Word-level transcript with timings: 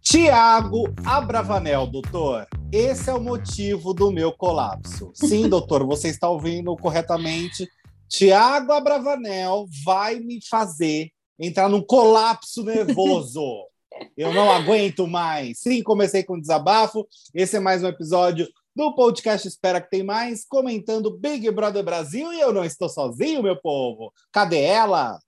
Tiago 0.00 0.92
Abravanel, 1.04 1.86
doutor. 1.86 2.46
Esse 2.70 3.10
é 3.10 3.14
o 3.14 3.20
motivo 3.20 3.94
do 3.94 4.10
meu 4.10 4.32
colapso. 4.32 5.10
Sim, 5.14 5.48
doutor, 5.48 5.86
você 5.86 6.08
está 6.08 6.28
ouvindo 6.28 6.76
corretamente. 6.76 7.68
Tiago 8.08 8.72
Abravanel 8.72 9.66
vai 9.84 10.20
me 10.20 10.38
fazer 10.48 11.10
entrar 11.38 11.68
num 11.68 11.80
colapso 11.80 12.62
nervoso. 12.62 13.42
Eu 14.16 14.34
não 14.34 14.50
aguento 14.50 15.06
mais. 15.06 15.60
Sim, 15.60 15.82
comecei 15.82 16.22
com 16.22 16.40
desabafo. 16.40 17.06
Esse 17.34 17.56
é 17.56 17.60
mais 17.60 17.82
um 17.82 17.88
episódio 17.88 18.46
do 18.74 18.94
podcast 18.94 19.46
Espera 19.46 19.80
que 19.80 19.90
tem 19.90 20.02
mais, 20.02 20.44
comentando 20.46 21.18
Big 21.18 21.50
Brother 21.50 21.84
Brasil 21.84 22.32
e 22.32 22.40
eu 22.40 22.52
não 22.52 22.64
estou 22.64 22.88
sozinho, 22.88 23.42
meu 23.42 23.56
povo. 23.60 24.12
Cadê 24.32 24.62
ela? 24.62 25.18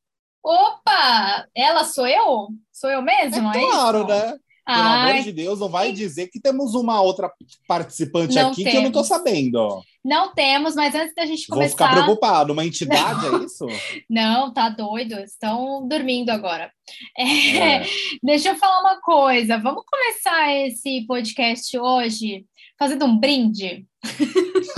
Opa! 0.44 1.46
Ela 1.54 1.84
sou 1.84 2.06
eu? 2.06 2.48
Sou 2.72 2.90
eu 2.90 3.00
mesmo? 3.00 3.50
É, 3.52 3.56
é 3.56 3.66
claro, 3.70 3.98
isso? 4.00 4.06
né? 4.08 4.20
Pelo 4.66 4.78
Ai, 4.78 5.10
amor 5.12 5.22
de 5.24 5.32
Deus, 5.32 5.60
não 5.60 5.68
vai 5.68 5.92
dizer 5.92 6.28
que 6.28 6.40
temos 6.40 6.74
uma 6.74 6.98
outra 7.02 7.30
participante 7.68 8.34
Não 8.34 8.50
aqui 8.50 8.64
que 8.64 8.70
eu 8.74 8.80
não 8.80 8.86
estou 8.88 9.02
temos. 9.02 9.08
sabendo. 9.08 9.82
Não 10.02 10.32
temos, 10.34 10.74
mas 10.74 10.94
antes 10.94 11.14
da 11.14 11.26
gente 11.26 11.46
Vou 11.48 11.62
ficar 11.62 11.88
começar. 11.88 12.02
preocupado. 12.04 12.52
Uma 12.54 12.64
entidade, 12.64 13.26
é 13.26 13.44
isso? 13.44 13.66
Não, 14.08 14.52
tá 14.54 14.70
doido. 14.70 15.16
Estão 15.20 15.86
dormindo 15.86 16.30
agora. 16.30 16.70
É, 17.18 17.56
É. 17.56 17.86
Deixa 18.22 18.50
eu 18.50 18.56
falar 18.56 18.80
uma 18.80 19.00
coisa. 19.02 19.58
Vamos 19.58 19.82
começar 19.86 20.50
esse 20.54 21.02
podcast 21.06 21.78
hoje 21.78 22.46
fazendo 22.78 23.04
um 23.04 23.18
brinde? 23.18 23.84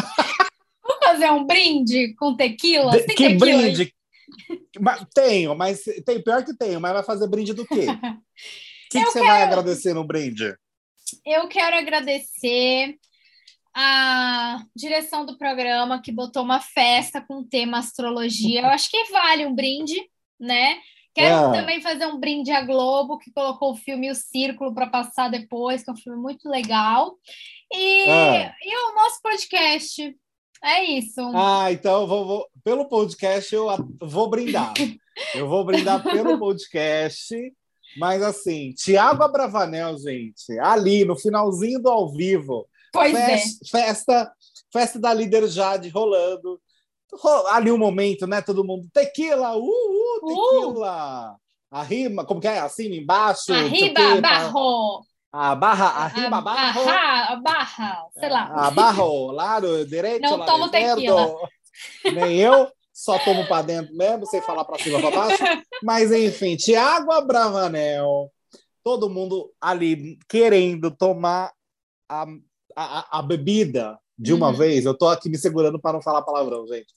Vamos 0.83 1.05
fazer 1.05 1.31
um 1.31 1.45
brinde 1.45 2.15
com 2.17 2.35
tequila? 2.37 2.91
De- 2.93 3.05
que 3.05 3.15
tequila 3.15 3.63
aí? 3.63 3.93
Mas- 4.81 5.07
Tenho, 5.15 5.55
mas 5.57 5.83
tem 6.05 6.23
pior 6.23 6.45
que 6.45 6.57
tenho, 6.57 6.81
mas 6.81 6.93
vai 6.93 7.03
fazer 7.03 7.29
brinde 7.29 7.53
do 7.55 7.67
quê? 7.67 7.87
O 7.89 8.01
que, 8.91 8.99
que 9.01 9.05
você 9.07 9.21
vai 9.21 9.43
agradecer 9.43 9.95
no 9.95 10.05
brinde? 10.05 10.55
Eu 11.25 11.49
quero 11.49 11.77
agradecer 11.77 12.97
a 13.75 14.63
direção 14.75 15.27
do 15.27 15.37
programa 15.37 16.01
que 16.01 16.11
botou 16.11 16.43
uma 16.43 16.61
festa 16.61 17.21
com 17.21 17.41
o 17.41 17.45
tema 17.45 17.79
astrologia. 17.79 18.61
Eu 18.63 18.67
acho 18.67 18.91
que 18.91 19.05
vale 19.11 19.45
um 19.47 19.55
brinde, 19.55 19.95
né? 20.41 20.79
Quero 21.15 21.55
É. 21.55 21.61
também 21.61 21.81
fazer 21.81 22.07
um 22.07 22.19
brinde 22.19 22.51
à 22.51 22.63
Globo, 22.63 23.19
que 23.19 23.31
colocou 23.33 23.73
o 23.73 23.77
filme 23.77 24.11
O 24.11 24.15
Círculo 24.15 24.75
para 24.75 24.87
passar 24.87 25.31
depois, 25.31 25.83
que 25.83 25.91
é 25.91 25.93
um 25.93 25.97
filme 25.97 26.19
muito 26.21 26.49
legal. 26.49 27.17
E, 27.73 28.09
É. 28.09 28.55
e 28.63 28.77
o 28.77 28.95
nosso 28.95 29.21
podcast. 29.23 30.15
É 30.65 30.85
isso. 30.85 31.21
Ah, 31.35 31.71
então 31.71 32.07
vou, 32.07 32.27
vou- 32.27 32.47
pelo 32.65 32.89
podcast 32.89 33.55
eu 33.55 33.67
vou 34.01 34.29
brindar. 34.29 34.73
Eu 35.35 35.49
vou 35.49 35.65
brindar 35.65 36.03
pelo 36.03 36.39
podcast, 36.39 37.35
mas 37.97 38.23
assim, 38.23 38.73
Tiago 38.75 39.23
Abravanel, 39.23 39.97
gente, 39.99 40.59
ali 40.61 41.07
no 41.07 41.17
finalzinho 41.17 41.81
do 41.81 41.89
ao 41.89 42.13
vivo, 42.13 42.69
pois 42.93 43.15
é. 43.15 43.39
fes- 43.39 43.59
festa, 43.71 44.31
festa 44.71 44.99
da 44.99 45.15
líder 45.15 45.49
Jade 45.49 45.89
rolando. 45.89 46.61
Ro- 47.15 47.47
Ali 47.47 47.71
um 47.73 47.79
momento, 47.79 48.27
né? 48.27 48.43
Todo 48.43 48.63
mundo, 48.63 48.87
tequila, 48.93 49.57
uh, 49.57 49.63
uh, 49.65 50.21
tequila. 50.27 51.37
A 51.71 51.83
rima, 51.83 52.23
como 52.27 52.39
que 52.39 52.49
é? 52.49 52.59
Acima, 52.59 52.95
embaixo. 52.95 53.55
Arriba, 53.55 54.21
barro. 54.21 55.03
A 55.39 55.55
barra, 55.55 55.89
arriba, 56.05 56.39
A- 56.39 56.41
barra, 56.41 57.25
a 57.33 57.37
barra, 57.37 58.07
sei 58.19 58.29
lá. 58.31 58.45
A 58.67 58.71
barro, 58.71 59.31
lado, 59.33 59.85
direito, 59.87 60.23
Não 60.23 60.39
lado 60.39 60.51
tomo 60.51 60.65
esquerdo. 60.65 60.97
tequila. 61.03 61.51
Nem 62.11 62.39
eu, 62.39 62.71
só 62.91 63.19
tomo 63.19 63.47
para 63.47 63.61
dentro 63.67 63.95
mesmo, 63.95 64.25
sem 64.27 64.41
falar 64.41 64.65
para 64.65 64.79
cima 64.83 64.99
para 64.99 65.11
baixo. 65.11 65.45
Mas 65.83 66.11
enfim, 66.11 66.57
Tiago 66.57 67.13
Abravanel, 67.13 68.33
todo 68.83 69.11
mundo 69.11 69.53
ali 69.61 70.19
querendo 70.27 70.91
tomar 70.91 71.53
a, 72.09 72.25
a, 72.75 73.19
a 73.19 73.23
bebida 73.23 73.99
de 74.19 74.33
uma 74.33 74.49
Uhum. 74.49 74.55
vez. 74.55 74.87
Eu 74.87 74.97
tô 74.97 75.07
aqui 75.07 75.29
me 75.29 75.37
segurando 75.37 75.79
para 75.79 75.93
não 75.93 76.01
falar 76.03 76.23
palavrão, 76.23 76.67
gente. 76.67 76.95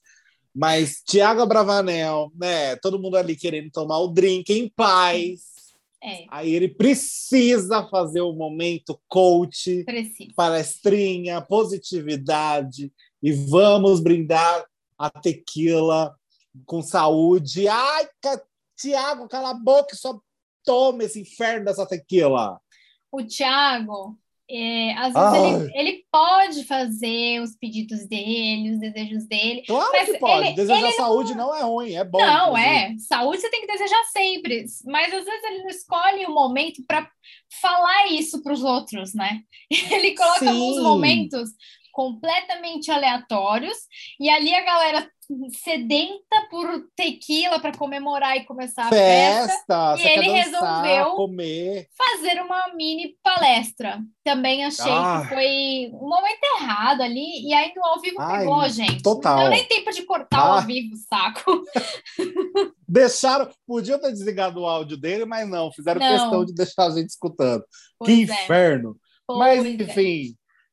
Mas 0.54 1.02
Tiago 1.06 1.42
Abravanel, 1.42 2.32
né? 2.34 2.74
Todo 2.76 2.98
mundo 2.98 3.18
ali 3.18 3.36
querendo 3.36 3.70
tomar 3.70 3.98
o 3.98 4.08
drink 4.08 4.50
em 4.50 4.66
paz. 4.70 5.59
É, 6.02 6.24
Aí 6.30 6.54
ele 6.54 6.68
precisa 6.68 7.86
fazer 7.88 8.22
o 8.22 8.32
momento 8.32 8.98
coach 9.06 9.84
preciso. 9.84 10.34
palestrinha, 10.34 11.42
positividade 11.42 12.90
e 13.22 13.32
vamos 13.32 14.00
brindar 14.00 14.64
a 14.98 15.10
tequila 15.10 16.14
com 16.64 16.80
saúde. 16.82 17.68
Ai. 17.68 18.08
Tiago, 18.76 19.28
cala 19.28 19.50
a 19.50 19.54
boca 19.54 19.94
e 19.94 19.98
só 19.98 20.18
toma 20.64 21.04
esse 21.04 21.20
inferno 21.20 21.66
dessa 21.66 21.86
tequila. 21.86 22.58
o 23.12 23.22
Thiago, 23.22 24.18
é, 24.52 24.92
às 24.94 25.12
vezes 25.14 25.16
Ai. 25.16 25.54
ele, 25.54 25.72
ele 25.74 26.04
pode 26.10 26.64
fazer 26.64 27.40
os 27.40 27.56
pedidos 27.56 28.06
dele, 28.08 28.72
os 28.72 28.80
desejos 28.80 29.26
dele. 29.26 29.62
Claro 29.66 29.90
que 29.92 30.18
pode. 30.18 30.46
ele- 30.48 30.56
Desejar 30.56 30.80
ele 30.80 30.92
saúde 30.92 31.34
não... 31.34 31.54
é 31.54 31.62
ruim, 31.62 31.94
é 31.94 32.04
bom. 32.04 32.18
não, 32.18 32.56
é. 32.56 32.94
Saúde 32.98 33.40
você 33.40 33.50
tem 33.50 33.60
que 33.60 33.72
desejar 33.72 34.02
sempre. 34.12 34.64
Mas 34.86 35.14
às 35.14 35.24
vezes 35.24 35.44
ele 35.44 35.62
não 35.62 35.68
escolhe 35.70 36.26
o 36.26 36.34
momento 36.34 36.82
para 36.86 37.08
falar 37.60 38.08
isso 38.08 38.42
para 38.42 38.52
os 38.52 38.62
outros, 38.64 39.14
né? 39.14 39.40
Ele 39.90 40.14
coloca 40.14 40.40
Sim. 40.40 40.48
alguns 40.48 40.82
momentos 40.82 41.50
completamente 41.92 42.90
aleatórios 42.90 43.76
e 44.18 44.28
ali 44.28 44.54
a 44.54 44.64
galera 44.64 45.10
sedenta 45.50 46.46
por 46.50 46.86
tequila 46.96 47.60
para 47.60 47.76
comemorar 47.76 48.36
e 48.36 48.44
começar 48.44 48.86
a 48.86 48.88
festa. 48.88 49.96
Festa, 49.96 49.96
e 49.98 50.02
ele 50.06 50.42
dançar, 50.50 50.82
resolveu- 50.84 51.16
comer. 51.16 51.86
fazer 51.96 52.40
uma 52.42 52.72
mini 52.74 53.16
palestra. 53.22 54.00
Também 54.24 54.64
achei 54.64 54.90
Ah. 54.90 55.20
que 55.22 55.34
foi 55.34 55.90
um 55.92 56.08
momento 56.08 56.42
errado 56.58 57.02
ali, 57.02 57.46
e 57.48 57.54
aí 57.54 57.72
no 57.74 57.84
ao 57.84 58.00
vivo 58.00 58.16
Ai, 58.20 58.40
pegou, 58.40 58.68
gente. 58.68 59.02
total. 59.02 59.36
Não 59.36 59.42
deu 59.44 59.50
nem 59.50 59.66
tempo 59.66 59.90
de 59.92 60.02
cortar 60.02 60.38
o 60.48 60.52
Ah. 60.52 60.56
ao 60.60 60.66
vivo, 60.66 60.94
saco. 61.08 61.64
Deixaram, 62.88 63.48
podiam 63.66 64.00
ter 64.00 64.10
desligado 64.12 64.60
o 64.60 64.66
áudio 64.66 64.96
dele, 64.96 65.24
mas 65.24 65.48
não, 65.48 65.70
fizeram 65.72 66.00
Não. 66.00 66.10
questão 66.10 66.44
de 66.44 66.52
deixar 66.54 66.86
a 66.86 66.90
gente 66.90 67.08
escutando. 67.10 67.64
Pois 67.98 68.08
que 68.08 68.20
é, 68.20 68.24
inferno! 68.24 68.96
Mas, 69.28 69.58
pois 69.62 69.80
é. 69.80 69.84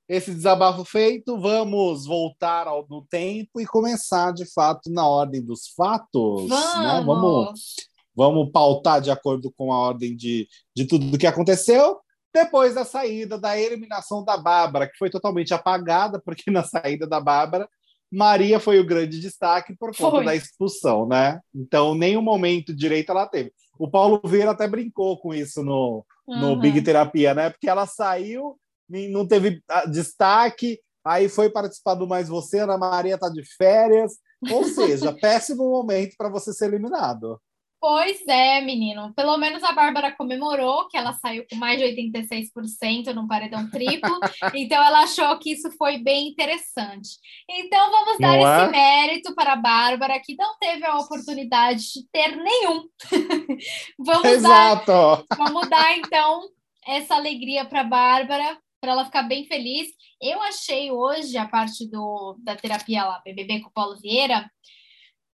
Esse 0.07 0.33
desabafo 0.33 0.85
feito, 0.85 1.39
vamos 1.39 2.05
voltar 2.05 2.67
ao, 2.67 2.85
no 2.89 3.05
tempo 3.09 3.59
e 3.59 3.65
começar, 3.65 4.31
de 4.33 4.45
fato, 4.53 4.89
na 4.91 5.07
ordem 5.07 5.43
dos 5.43 5.67
fatos. 5.75 6.47
né? 6.49 7.03
Vamos. 7.05 7.45
Vamos, 7.45 7.75
vamos 8.15 8.51
pautar 8.51 9.01
de 9.01 9.11
acordo 9.11 9.51
com 9.57 9.71
a 9.73 9.79
ordem 9.79 10.15
de, 10.15 10.47
de 10.75 10.85
tudo 10.85 11.17
que 11.17 11.27
aconteceu. 11.27 11.99
Depois 12.33 12.75
da 12.75 12.85
saída, 12.85 13.37
da 13.37 13.59
eliminação 13.59 14.23
da 14.23 14.37
Bárbara, 14.37 14.87
que 14.87 14.97
foi 14.97 15.09
totalmente 15.09 15.53
apagada, 15.53 16.21
porque 16.23 16.49
na 16.51 16.63
saída 16.63 17.07
da 17.07 17.19
Bárbara, 17.19 17.67
Maria 18.11 18.59
foi 18.59 18.79
o 18.79 18.85
grande 18.85 19.19
destaque 19.19 19.75
por 19.75 19.95
conta 19.95 20.17
Foi. 20.17 20.25
da 20.25 20.35
expulsão, 20.35 21.05
né? 21.05 21.41
Então, 21.53 21.93
nenhum 21.93 22.21
momento 22.21 22.73
direito 22.73 23.11
ela 23.11 23.27
teve. 23.27 23.51
O 23.77 23.89
Paulo 23.89 24.21
Vieira 24.23 24.51
até 24.51 24.65
brincou 24.67 25.17
com 25.19 25.33
isso 25.33 25.61
no, 25.61 26.05
no 26.25 26.51
Uhum. 26.53 26.59
Big 26.59 26.81
Terapia, 26.81 27.33
né? 27.33 27.49
Porque 27.49 27.69
ela 27.69 27.85
saiu, 27.85 28.57
não 28.89 29.27
teve 29.27 29.61
ah, 29.69 29.85
destaque, 29.85 30.79
aí 31.05 31.29
foi 31.29 31.49
participar 31.49 31.95
do 31.95 32.07
Mais 32.07 32.29
Você, 32.29 32.59
Ana 32.59 32.77
Maria 32.77 33.17
tá 33.17 33.29
de 33.29 33.43
férias. 33.55 34.13
Ou 34.51 34.63
seja, 34.65 35.13
péssimo 35.13 35.69
momento 35.69 36.15
para 36.17 36.29
você 36.29 36.53
ser 36.53 36.65
eliminado. 36.65 37.39
Pois 37.79 38.25
é, 38.27 38.59
menino. 38.61 39.13
Pelo 39.13 39.37
menos 39.37 39.63
a 39.63 39.71
Bárbara 39.71 40.11
comemorou 40.11 40.87
que 40.87 40.97
ela 40.97 41.13
saiu 41.13 41.45
com 41.49 41.55
mais 41.55 41.77
de 41.77 41.85
86% 41.85 43.13
no 43.13 43.27
paredão 43.27 43.69
triplo. 43.69 44.19
então 44.55 44.83
ela 44.83 45.03
achou 45.03 45.37
que 45.37 45.51
isso 45.51 45.69
foi 45.77 45.99
bem 45.99 46.29
interessante. 46.29 47.09
Então 47.49 47.91
vamos 47.91 48.17
dar 48.17 48.35
Não 48.35 48.47
é? 48.47 48.63
esse 48.63 48.71
mérito 48.71 49.35
para 49.35 49.53
a 49.53 49.57
Bárbara, 49.57 50.19
que 50.19 50.35
não 50.35 50.57
teve 50.57 50.85
a 50.85 50.97
oportunidade 50.97 51.81
de 51.93 52.07
ter 52.11 52.35
nenhum. 52.35 52.83
vamos 53.99 54.23
dar 54.23 54.31
Exato! 54.31 55.25
Vamos 55.37 55.69
dar, 55.69 55.97
então, 55.97 56.49
essa 56.85 57.15
alegria 57.15 57.63
para 57.63 57.81
a 57.81 57.83
Bárbara, 57.83 58.57
para 58.81 58.91
ela 58.91 59.05
ficar 59.05 59.23
bem 59.23 59.45
feliz. 59.45 59.89
Eu 60.21 60.41
achei 60.41 60.91
hoje 60.91 61.37
a 61.37 61.47
parte 61.47 61.89
do, 61.89 62.37
da 62.43 62.55
terapia 62.55 63.05
lá, 63.05 63.21
BBB 63.25 63.61
com 63.61 63.69
o 63.69 63.73
Paulo 63.73 63.97
Vieira. 63.99 64.49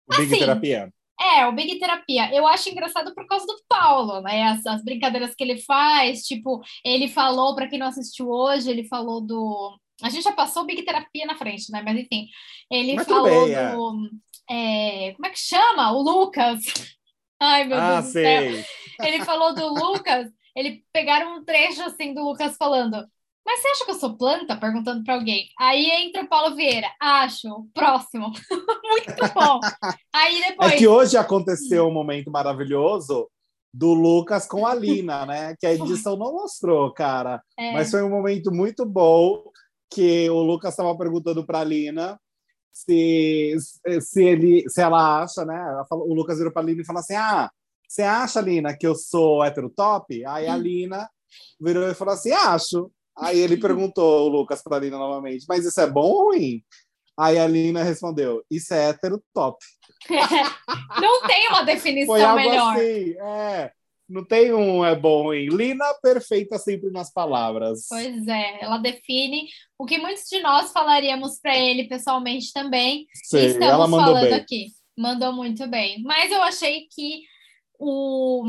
O 0.08 0.16
Big 0.18 0.32
Assim, 0.32 0.40
Terapia. 0.40 0.94
É, 1.20 1.46
o 1.46 1.52
Big 1.52 1.78
Terapia. 1.80 2.34
Eu 2.34 2.48
acho 2.48 2.70
engraçado 2.70 3.14
por 3.14 3.28
causa 3.28 3.46
do 3.46 3.62
Paulo, 3.70 4.22
né? 4.22 4.44
As, 4.44 4.66
as 4.66 4.84
brincadeiras 4.84 5.36
que 5.36 5.44
ele 5.44 5.60
faz. 5.62 6.24
Tipo, 6.24 6.62
ele 6.84 7.08
falou, 7.08 7.54
para 7.56 7.68
quem 7.68 7.78
não 7.78 7.88
assistiu 7.88 8.30
hoje, 8.30 8.70
ele 8.70 8.88
falou 8.88 9.22
do. 9.22 9.78
A 10.02 10.10
gente 10.10 10.24
já 10.24 10.32
passou 10.32 10.64
o 10.64 10.66
Big 10.66 10.82
Terapia 10.84 11.28
na 11.28 11.38
frente, 11.38 11.72
né? 11.72 11.84
Mas 11.86 11.96
enfim, 11.96 12.28
ele 12.72 12.96
Mas 12.96 13.08
falou 13.08 13.46
bem, 13.46 13.54
é. 13.54 13.72
do. 13.72 14.10
é, 14.50 15.14
como 15.14 15.26
é 15.28 15.30
que 15.30 15.40
chama? 15.40 15.92
O 15.92 16.02
Lucas. 16.02 16.60
Ai, 17.40 17.66
meu 17.66 17.78
Ah, 17.78 17.94
Deus 18.02 18.06
do 18.06 18.12
céu 18.12 18.42
sei. 18.52 18.66
ele 19.04 19.26
falou 19.26 19.54
do 19.56 19.68
Lucas, 19.68 20.28
ele 20.56 20.84
pegaram 20.94 21.38
um 21.38 21.44
trecho 21.44 21.82
assim 21.84 22.14
do 22.14 22.24
Lucas 22.24 22.56
falando. 22.58 23.04
Mas 23.52 23.62
você 23.62 23.68
acha 23.68 23.86
que 23.86 23.92
eu 23.92 23.96
sou 23.96 24.16
planta? 24.16 24.56
Perguntando 24.56 25.04
para 25.04 25.16
alguém. 25.16 25.46
Aí 25.60 25.86
entra 26.06 26.24
o 26.24 26.30
Paulo 26.30 26.56
Vieira. 26.56 26.88
Acho. 27.02 27.68
Próximo. 27.74 28.32
Muito 28.50 29.34
bom. 29.34 29.60
Aí 30.16 30.42
depois. 30.42 30.72
É 30.72 30.78
que 30.78 30.88
hoje 30.88 31.18
aconteceu 31.18 31.86
um 31.86 31.94
momento 31.94 32.32
maravilhoso 32.32 33.30
do 33.74 33.94
Lucas 33.94 34.48
com 34.48 34.66
a 34.66 34.74
Lina, 34.74 35.26
né? 35.26 35.54
Que 35.60 35.68
a 35.68 35.74
edição 35.74 36.16
não 36.16 36.32
mostrou, 36.32 36.94
cara. 36.94 37.44
É. 37.60 37.74
Mas 37.74 37.92
foi 37.92 38.02
um 38.02 38.10
momento 38.10 38.54
muito 38.54 38.86
bom 38.86 39.44
que 39.90 40.30
o 40.30 40.42
Lucas 40.42 40.72
estava 40.72 40.98
perguntando 40.98 41.46
para 41.46 41.60
a 41.60 41.66
Lina 41.66 42.18
se, 42.72 43.54
se, 44.00 44.24
ele, 44.24 44.64
se 44.70 44.82
ela 44.82 45.24
acha, 45.24 45.44
né? 45.44 45.84
o 45.92 46.14
Lucas 46.14 46.38
virou 46.38 46.54
para 46.54 46.62
a 46.62 46.66
Lina 46.66 46.84
e 46.84 46.86
falou 46.86 47.02
assim: 47.02 47.16
Ah, 47.16 47.52
você 47.86 48.04
acha, 48.04 48.40
Lina, 48.40 48.78
que 48.78 48.88
eu 48.88 48.96
sou 48.96 49.44
hétero 49.44 49.70
top? 49.70 50.26
Aí 50.26 50.48
a 50.48 50.56
Lina 50.56 51.10
virou 51.60 51.90
e 51.90 51.94
falou 51.94 52.14
assim: 52.14 52.32
Acho. 52.32 52.90
Aí 53.18 53.40
ele 53.40 53.58
perguntou, 53.58 54.26
o 54.26 54.30
Lucas, 54.30 54.62
para 54.64 54.78
a 54.78 54.80
Lina 54.80 54.98
novamente: 54.98 55.46
Mas 55.48 55.66
isso 55.66 55.80
é 55.82 55.88
bom 55.88 56.10
ou 56.10 56.24
ruim? 56.30 56.64
Aí 57.18 57.38
a 57.38 57.48
Lina 57.48 57.84
respondeu: 57.84 58.44
Isso 58.50 58.74
é 58.74 58.90
hétero 58.90 59.24
top. 59.34 59.58
não 61.02 61.22
tem 61.28 61.48
uma 61.50 61.64
definição 61.64 62.16
Foi 62.16 62.24
algo 62.24 62.42
melhor. 62.42 62.76
Assim, 62.76 63.16
é. 63.20 63.72
Não 64.12 64.26
tem 64.26 64.54
um 64.54 64.84
é 64.84 64.94
bom 64.94 65.32
Lina 65.34 65.86
perfeita 66.02 66.58
sempre 66.58 66.92
nas 66.92 67.14
palavras. 67.14 67.86
Pois 67.88 68.28
é, 68.28 68.62
ela 68.62 68.78
define 68.78 69.48
o 69.80 69.86
que 69.86 69.98
muitos 69.98 70.26
de 70.30 70.42
nós 70.42 70.74
falaríamos 70.74 71.40
para 71.40 71.58
ele 71.58 71.88
pessoalmente 71.88 72.52
também. 72.52 73.08
Sim, 73.24 73.38
estamos 73.38 73.68
ela 73.68 73.88
mandou 73.88 74.14
falando 74.14 74.30
bem. 74.30 74.34
aqui. 74.34 74.68
Mandou 74.98 75.32
muito 75.32 75.66
bem. 75.68 76.04
Mas 76.04 76.30
eu 76.30 76.42
achei 76.42 76.88
que 76.92 77.22
o, 77.80 78.46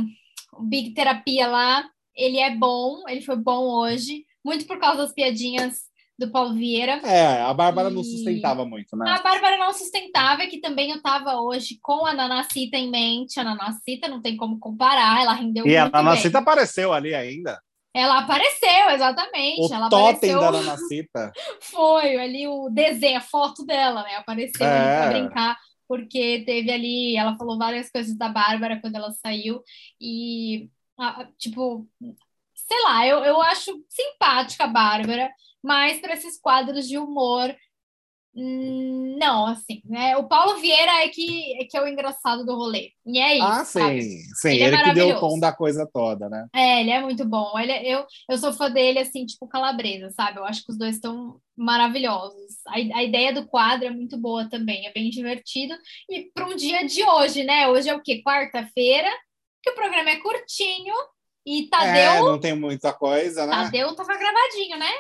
o 0.52 0.62
Big 0.64 0.94
Terapia 0.94 1.46
lá, 1.46 1.88
ele 2.14 2.38
é 2.38 2.54
bom, 2.56 3.04
ele 3.08 3.22
foi 3.22 3.36
bom 3.36 3.64
hoje, 3.66 4.24
muito 4.44 4.66
por 4.66 4.78
causa 4.78 5.02
das 5.02 5.12
piadinhas 5.12 5.92
do 6.18 6.30
Paulo 6.30 6.54
Vieira. 6.54 7.00
É, 7.04 7.42
a 7.42 7.52
Bárbara 7.52 7.90
e... 7.90 7.94
não 7.94 8.04
sustentava 8.04 8.64
muito, 8.64 8.96
né? 8.96 9.10
A 9.10 9.22
Bárbara 9.22 9.56
não 9.56 9.72
sustentava, 9.72 10.46
que 10.46 10.60
também 10.60 10.90
eu 10.90 10.96
estava 10.96 11.40
hoje 11.40 11.78
com 11.82 12.06
a 12.06 12.14
Nanacita 12.14 12.76
em 12.76 12.90
mente. 12.90 13.40
A 13.40 13.44
Nanacita 13.44 14.08
não 14.08 14.20
tem 14.20 14.36
como 14.36 14.58
comparar, 14.58 15.22
ela 15.22 15.32
rendeu 15.32 15.64
e 15.64 15.68
muito 15.68 15.74
E 15.74 15.76
a 15.76 15.88
Nanacita 15.88 16.38
bem. 16.38 16.42
apareceu 16.42 16.92
ali 16.92 17.14
ainda. 17.14 17.60
Ela 17.94 18.20
apareceu, 18.20 18.90
exatamente. 18.90 19.70
O 19.70 19.74
ela 19.74 19.88
totem 19.88 20.32
apareceu... 20.32 20.40
da 20.40 20.52
Nanacita. 20.52 21.32
Foi, 21.60 22.16
ali 22.16 22.48
o 22.48 22.70
desenho, 22.70 23.18
a 23.18 23.20
foto 23.20 23.66
dela, 23.66 24.02
né? 24.02 24.16
Apareceu 24.16 24.66
é. 24.66 24.98
para 24.98 25.10
brincar, 25.10 25.58
porque 25.86 26.42
teve 26.46 26.70
ali, 26.70 27.16
ela 27.16 27.36
falou 27.36 27.58
várias 27.58 27.90
coisas 27.90 28.16
da 28.16 28.28
Bárbara 28.28 28.80
quando 28.80 28.96
ela 28.96 29.10
saiu, 29.12 29.62
e, 30.00 30.70
tipo, 31.36 31.86
sei 32.66 32.82
lá, 32.84 33.06
eu, 33.06 33.18
eu 33.24 33.40
acho 33.42 33.72
simpática 33.88 34.64
a 34.64 34.68
Bárbara, 34.68 35.30
mas 35.62 36.00
para 36.00 36.14
esses 36.14 36.40
quadros 36.40 36.88
de 36.88 36.98
humor, 36.98 37.54
hum, 38.34 39.16
não, 39.18 39.46
assim, 39.46 39.80
né? 39.84 40.16
O 40.16 40.26
Paulo 40.26 40.58
Vieira 40.58 41.04
é 41.04 41.08
que, 41.08 41.62
é 41.62 41.64
que 41.64 41.76
é 41.76 41.82
o 41.82 41.86
engraçado 41.86 42.44
do 42.44 42.56
rolê. 42.56 42.90
E 43.06 43.18
é 43.20 43.36
isso. 43.36 43.46
Ah, 43.46 43.64
sabe? 43.64 44.02
sim, 44.02 44.18
sim. 44.34 44.48
Ele, 44.48 44.62
é 44.62 44.66
ele 44.66 44.76
é 44.76 44.82
que 44.84 44.94
deu 44.94 45.08
o 45.16 45.20
tom 45.20 45.38
da 45.38 45.52
coisa 45.52 45.88
toda, 45.92 46.28
né? 46.28 46.48
É, 46.54 46.80
ele 46.80 46.90
é 46.90 47.00
muito 47.00 47.24
bom. 47.24 47.56
Ele, 47.58 47.70
é, 47.70 47.94
eu, 47.94 48.04
eu 48.28 48.38
sou 48.38 48.52
fã 48.52 48.70
dele, 48.70 48.98
assim, 48.98 49.24
tipo 49.24 49.46
calabresa, 49.46 50.10
sabe? 50.10 50.38
Eu 50.38 50.44
acho 50.44 50.64
que 50.64 50.72
os 50.72 50.78
dois 50.78 50.96
estão 50.96 51.40
maravilhosos. 51.56 52.56
A, 52.66 52.74
a 52.74 53.02
ideia 53.04 53.32
do 53.32 53.46
quadro 53.46 53.86
é 53.86 53.90
muito 53.90 54.18
boa 54.18 54.48
também, 54.48 54.86
é 54.86 54.92
bem 54.92 55.10
divertido. 55.10 55.74
E 56.10 56.30
para 56.34 56.46
um 56.46 56.56
dia 56.56 56.84
de 56.84 57.04
hoje, 57.04 57.44
né? 57.44 57.68
Hoje 57.68 57.88
é 57.88 57.94
o 57.94 58.02
quê? 58.02 58.22
Quarta-feira, 58.26 59.08
que 59.62 59.70
o 59.70 59.74
programa 59.74 60.10
é 60.10 60.16
curtinho. 60.16 60.94
E 61.44 61.68
Tadeu. 61.68 61.92
É, 61.92 62.20
não 62.20 62.38
tem 62.38 62.54
muita 62.54 62.92
coisa, 62.92 63.46
né? 63.46 63.64
Tadeu 63.64 63.94
tava 63.94 64.16
gravadinho, 64.16 64.78
né? 64.78 64.90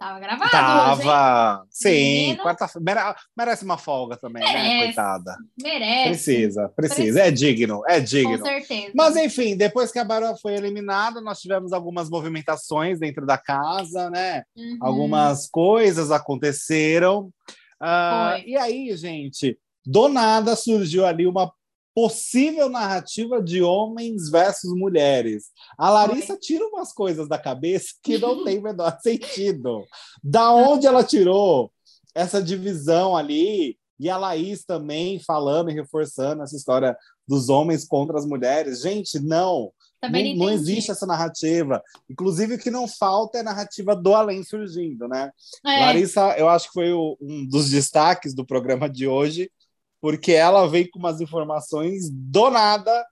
Tava 0.00 0.18
gravado. 0.18 0.50
Tava. 0.50 1.60
Hoje, 1.60 1.68
Sim, 1.70 2.36
quarta-feira. 2.42 3.14
Merece 3.36 3.66
uma 3.66 3.76
folga 3.76 4.16
também, 4.16 4.42
né, 4.42 4.50
merece, 4.50 4.68
né? 4.74 4.84
Coitada. 4.86 5.36
Merece. 5.62 6.08
Precisa, 6.08 6.68
precisa. 6.70 6.72
precisa. 6.74 7.20
É 7.20 7.30
digno, 7.30 7.82
é 7.86 8.00
digno. 8.00 8.38
Com 8.38 8.46
certeza. 8.46 8.92
Mas, 8.94 9.14
enfim, 9.16 9.58
depois 9.58 9.92
que 9.92 9.98
a 9.98 10.04
Barba 10.04 10.34
foi 10.40 10.54
eliminada, 10.54 11.20
nós 11.20 11.38
tivemos 11.38 11.74
algumas 11.74 12.08
movimentações 12.08 12.98
dentro 12.98 13.26
da 13.26 13.36
casa, 13.36 14.08
né? 14.08 14.42
Uhum. 14.56 14.78
Algumas 14.80 15.46
coisas 15.46 16.10
aconteceram. 16.10 17.30
Uh, 17.78 18.40
e 18.46 18.56
aí, 18.56 18.96
gente, 18.96 19.58
do 19.84 20.08
nada 20.08 20.56
surgiu 20.56 21.04
ali 21.04 21.26
uma 21.26 21.52
possível 21.94 22.68
narrativa 22.68 23.42
de 23.42 23.62
homens 23.62 24.30
versus 24.30 24.72
mulheres. 24.76 25.46
A 25.76 25.90
Larissa 25.90 26.36
tira 26.36 26.66
umas 26.66 26.92
coisas 26.92 27.28
da 27.28 27.38
cabeça 27.38 27.94
que 28.02 28.18
não 28.18 28.42
tem 28.44 28.58
o 28.58 28.62
menor 28.62 28.98
sentido. 29.00 29.84
Da 30.22 30.52
onde 30.52 30.86
ela 30.86 31.04
tirou 31.04 31.72
essa 32.14 32.42
divisão 32.42 33.16
ali? 33.16 33.78
E 33.98 34.08
a 34.08 34.16
Laís 34.16 34.64
também 34.64 35.20
falando 35.20 35.70
e 35.70 35.74
reforçando 35.74 36.42
essa 36.42 36.56
história 36.56 36.96
dos 37.28 37.50
homens 37.50 37.84
contra 37.84 38.18
as 38.18 38.24
mulheres. 38.24 38.80
Gente, 38.80 39.20
não. 39.20 39.72
Não, 40.02 40.46
não, 40.46 40.50
existe 40.50 40.90
essa 40.90 41.04
narrativa. 41.04 41.82
Inclusive, 42.08 42.54
o 42.54 42.58
que 42.58 42.70
não 42.70 42.88
falta 42.88 43.36
é 43.36 43.40
a 43.42 43.44
narrativa 43.44 43.94
do 43.94 44.14
além 44.14 44.42
surgindo, 44.42 45.06
né? 45.06 45.30
É. 45.66 45.80
Larissa, 45.80 46.34
eu 46.38 46.48
acho 46.48 46.68
que 46.68 46.72
foi 46.72 46.90
o, 46.90 47.18
um 47.20 47.46
dos 47.46 47.68
destaques 47.68 48.32
do 48.32 48.46
programa 48.46 48.88
de 48.88 49.06
hoje, 49.06 49.50
porque 50.00 50.32
ela 50.32 50.66
vem 50.66 50.88
com 50.88 50.98
umas 50.98 51.20
informações 51.20 52.10
do 52.10 52.50
nada 52.50 53.06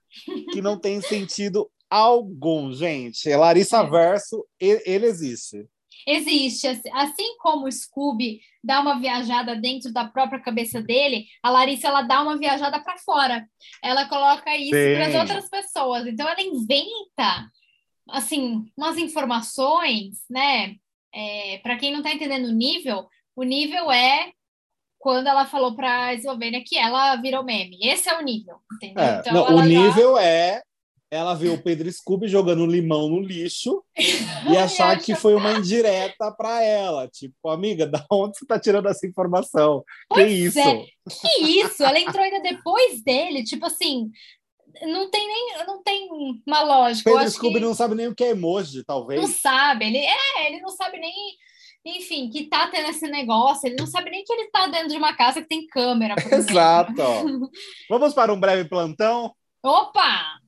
que 0.51 0.61
não 0.61 0.79
tem 0.79 1.01
sentido 1.01 1.69
algum, 1.89 2.71
gente. 2.71 3.29
Larissa 3.35 3.79
é. 3.79 3.89
Verso, 3.89 4.45
ele 4.59 5.05
existe. 5.05 5.67
Existe. 6.07 6.67
Assim 6.93 7.37
como 7.37 7.67
o 7.67 7.71
Scooby 7.71 8.39
dá 8.63 8.79
uma 8.79 8.99
viajada 8.99 9.55
dentro 9.55 9.91
da 9.91 10.05
própria 10.05 10.39
cabeça 10.39 10.81
dele, 10.81 11.25
a 11.43 11.49
Larissa 11.49 11.87
ela 11.87 12.01
dá 12.01 12.21
uma 12.21 12.37
viajada 12.37 12.79
para 12.81 12.97
fora. 12.97 13.47
Ela 13.83 14.07
coloca 14.07 14.55
isso 14.55 14.71
para 14.71 15.07
as 15.07 15.15
outras 15.15 15.49
pessoas. 15.49 16.07
Então 16.07 16.27
ela 16.27 16.41
inventa 16.41 17.49
assim 18.09 18.65
umas 18.75 18.97
informações, 18.97 20.23
né? 20.29 20.75
É, 21.13 21.59
para 21.59 21.77
quem 21.77 21.91
não 21.91 21.99
está 21.99 22.11
entendendo 22.11 22.47
o 22.47 22.53
nível, 22.53 23.07
o 23.35 23.43
nível 23.43 23.91
é 23.91 24.31
quando 24.99 25.27
ela 25.27 25.45
falou 25.45 25.75
para 25.75 26.07
a 26.07 26.13
Eslovênia 26.13 26.61
que 26.63 26.77
ela 26.77 27.15
virou 27.15 27.43
meme. 27.43 27.79
Esse 27.81 28.09
é 28.09 28.19
o 28.19 28.21
nível, 28.21 28.57
entendeu? 28.73 29.03
É, 29.03 29.19
então, 29.19 29.33
não, 29.33 29.55
o 29.55 29.61
nível 29.61 30.15
já... 30.15 30.23
é 30.23 30.61
ela 31.11 31.33
ver 31.33 31.49
o 31.49 31.61
Pedro 31.61 31.91
Scooby 31.91 32.27
jogando 32.27 32.67
limão 32.67 33.09
no 33.09 33.19
lixo 33.19 33.83
e 33.97 34.55
achar 34.57 34.99
que 34.99 35.15
foi 35.15 35.33
uma 35.33 35.53
indireta 35.53 36.31
para 36.31 36.61
ela. 36.61 37.07
Tipo, 37.07 37.49
amiga, 37.49 37.87
da 37.87 38.05
onde 38.11 38.37
você 38.37 38.45
tá 38.45 38.59
tirando 38.59 38.87
essa 38.87 39.07
informação? 39.07 39.83
Pois 40.07 40.27
que 40.27 40.31
isso? 40.31 40.59
É. 40.59 40.85
Que 41.09 41.43
isso? 41.43 41.83
Ela 41.83 41.99
entrou 41.99 42.23
ainda 42.23 42.41
depois 42.41 43.01
dele, 43.01 43.43
tipo 43.43 43.65
assim, 43.65 44.11
não 44.83 45.09
tem 45.09 45.27
nem 45.27 45.65
não 45.65 45.81
tem 45.81 46.07
uma 46.45 46.61
lógica. 46.61 47.09
Pedro 47.09 47.31
Scooby 47.31 47.55
que... 47.55 47.65
não 47.65 47.73
sabe 47.73 47.95
nem 47.95 48.07
o 48.07 48.13
que 48.13 48.23
é 48.23 48.29
emoji, 48.29 48.83
talvez. 48.83 49.19
Não 49.19 49.27
sabe, 49.27 49.85
ele 49.85 49.97
é, 49.97 50.47
ele 50.47 50.61
não 50.61 50.69
sabe 50.69 50.99
nem 50.99 51.13
enfim, 51.97 52.29
que 52.29 52.45
tá 52.45 52.67
tendo 52.67 52.89
esse 52.89 53.07
negócio, 53.07 53.67
ele 53.67 53.75
não 53.77 53.87
sabe 53.87 54.09
nem 54.09 54.23
que 54.23 54.31
ele 54.31 54.49
tá 54.49 54.67
dentro 54.67 54.89
de 54.89 54.97
uma 54.97 55.13
casa 55.15 55.41
que 55.41 55.47
tem 55.47 55.67
câmera. 55.67 56.15
Exato. 56.31 56.93
Vamos 57.89 58.13
para 58.13 58.33
um 58.33 58.39
breve 58.39 58.67
plantão? 58.67 59.33
Opa! 59.63 60.39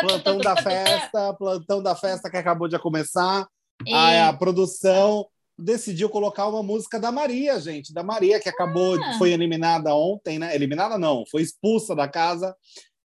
Plantão 0.00 0.38
da 0.38 0.56
festa, 0.56 1.34
plantão 1.34 1.82
da 1.82 1.94
festa 1.94 2.30
que 2.30 2.36
acabou 2.36 2.66
de 2.66 2.78
começar. 2.78 3.46
A, 3.92 4.28
a, 4.28 4.32
produção 4.32 5.26
decidiu 5.56 6.08
colocar 6.08 6.48
uma 6.48 6.62
música 6.62 6.98
da 6.98 7.12
Maria, 7.12 7.60
gente, 7.60 7.92
da 7.92 8.02
Maria, 8.02 8.40
que 8.40 8.48
acabou, 8.48 9.00
ah. 9.00 9.14
foi 9.16 9.30
eliminada 9.30 9.94
ontem, 9.94 10.38
né? 10.38 10.54
Eliminada 10.54 10.98
não, 10.98 11.24
foi 11.30 11.42
expulsa 11.42 11.94
da 11.94 12.08
casa. 12.08 12.54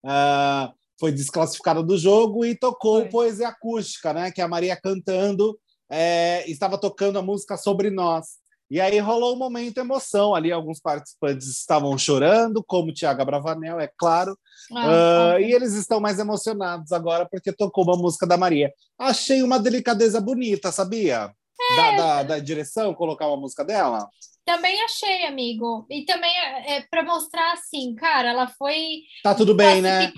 Uh, 0.05 0.71
foi 0.99 1.11
desclassificada 1.11 1.81
do 1.81 1.97
jogo 1.97 2.45
e 2.45 2.55
tocou 2.55 3.01
foi. 3.01 3.09
poesia 3.09 3.47
acústica, 3.47 4.13
né? 4.13 4.31
Que 4.31 4.41
é 4.41 4.43
a 4.43 4.47
Maria 4.47 4.79
cantando 4.79 5.57
é, 5.89 6.50
estava 6.50 6.77
tocando 6.77 7.19
a 7.19 7.22
música 7.22 7.58
Sobre 7.58 7.89
Nós. 7.89 8.39
E 8.69 8.79
aí 8.79 9.00
rolou 9.00 9.36
um 9.36 9.39
momento 9.39 9.79
emoção 9.79 10.36
ali, 10.36 10.51
alguns 10.51 10.79
participantes 10.79 11.48
estavam 11.48 11.98
chorando, 11.98 12.63
como 12.63 12.93
Tiago 12.93 13.25
Bravanel, 13.25 13.79
é 13.79 13.89
claro, 13.98 14.38
ah, 14.72 15.36
uh, 15.36 15.39
e 15.39 15.51
eles 15.51 15.74
estão 15.74 16.00
mais 16.00 16.19
emocionados 16.19 16.91
agora 16.91 17.27
porque 17.27 17.51
tocou 17.51 17.84
uma 17.84 17.98
música 17.98 18.27
da 18.27 18.38
Maria. 18.38 18.72
Achei 18.96 19.41
uma 19.41 19.58
delicadeza 19.58 20.22
bonita, 20.22 20.72
sabia? 20.72 21.34
É. 21.60 21.75
Da, 21.75 21.91
da, 21.98 22.24
da 22.24 22.39
direção, 22.39 22.93
colocar 22.93 23.27
uma 23.27 23.38
música 23.38 23.65
dela. 23.65 24.08
Também 24.49 24.81
achei, 24.81 25.27
amigo. 25.27 25.85
E 25.91 26.05
também 26.05 26.31
é, 26.31 26.77
é 26.77 26.81
para 26.81 27.03
mostrar 27.03 27.53
assim, 27.53 27.93
cara, 27.93 28.31
ela 28.31 28.47
foi 28.47 29.03
tá 29.21 29.35
tudo 29.35 29.53
bem, 29.53 29.79
né? 29.79 30.11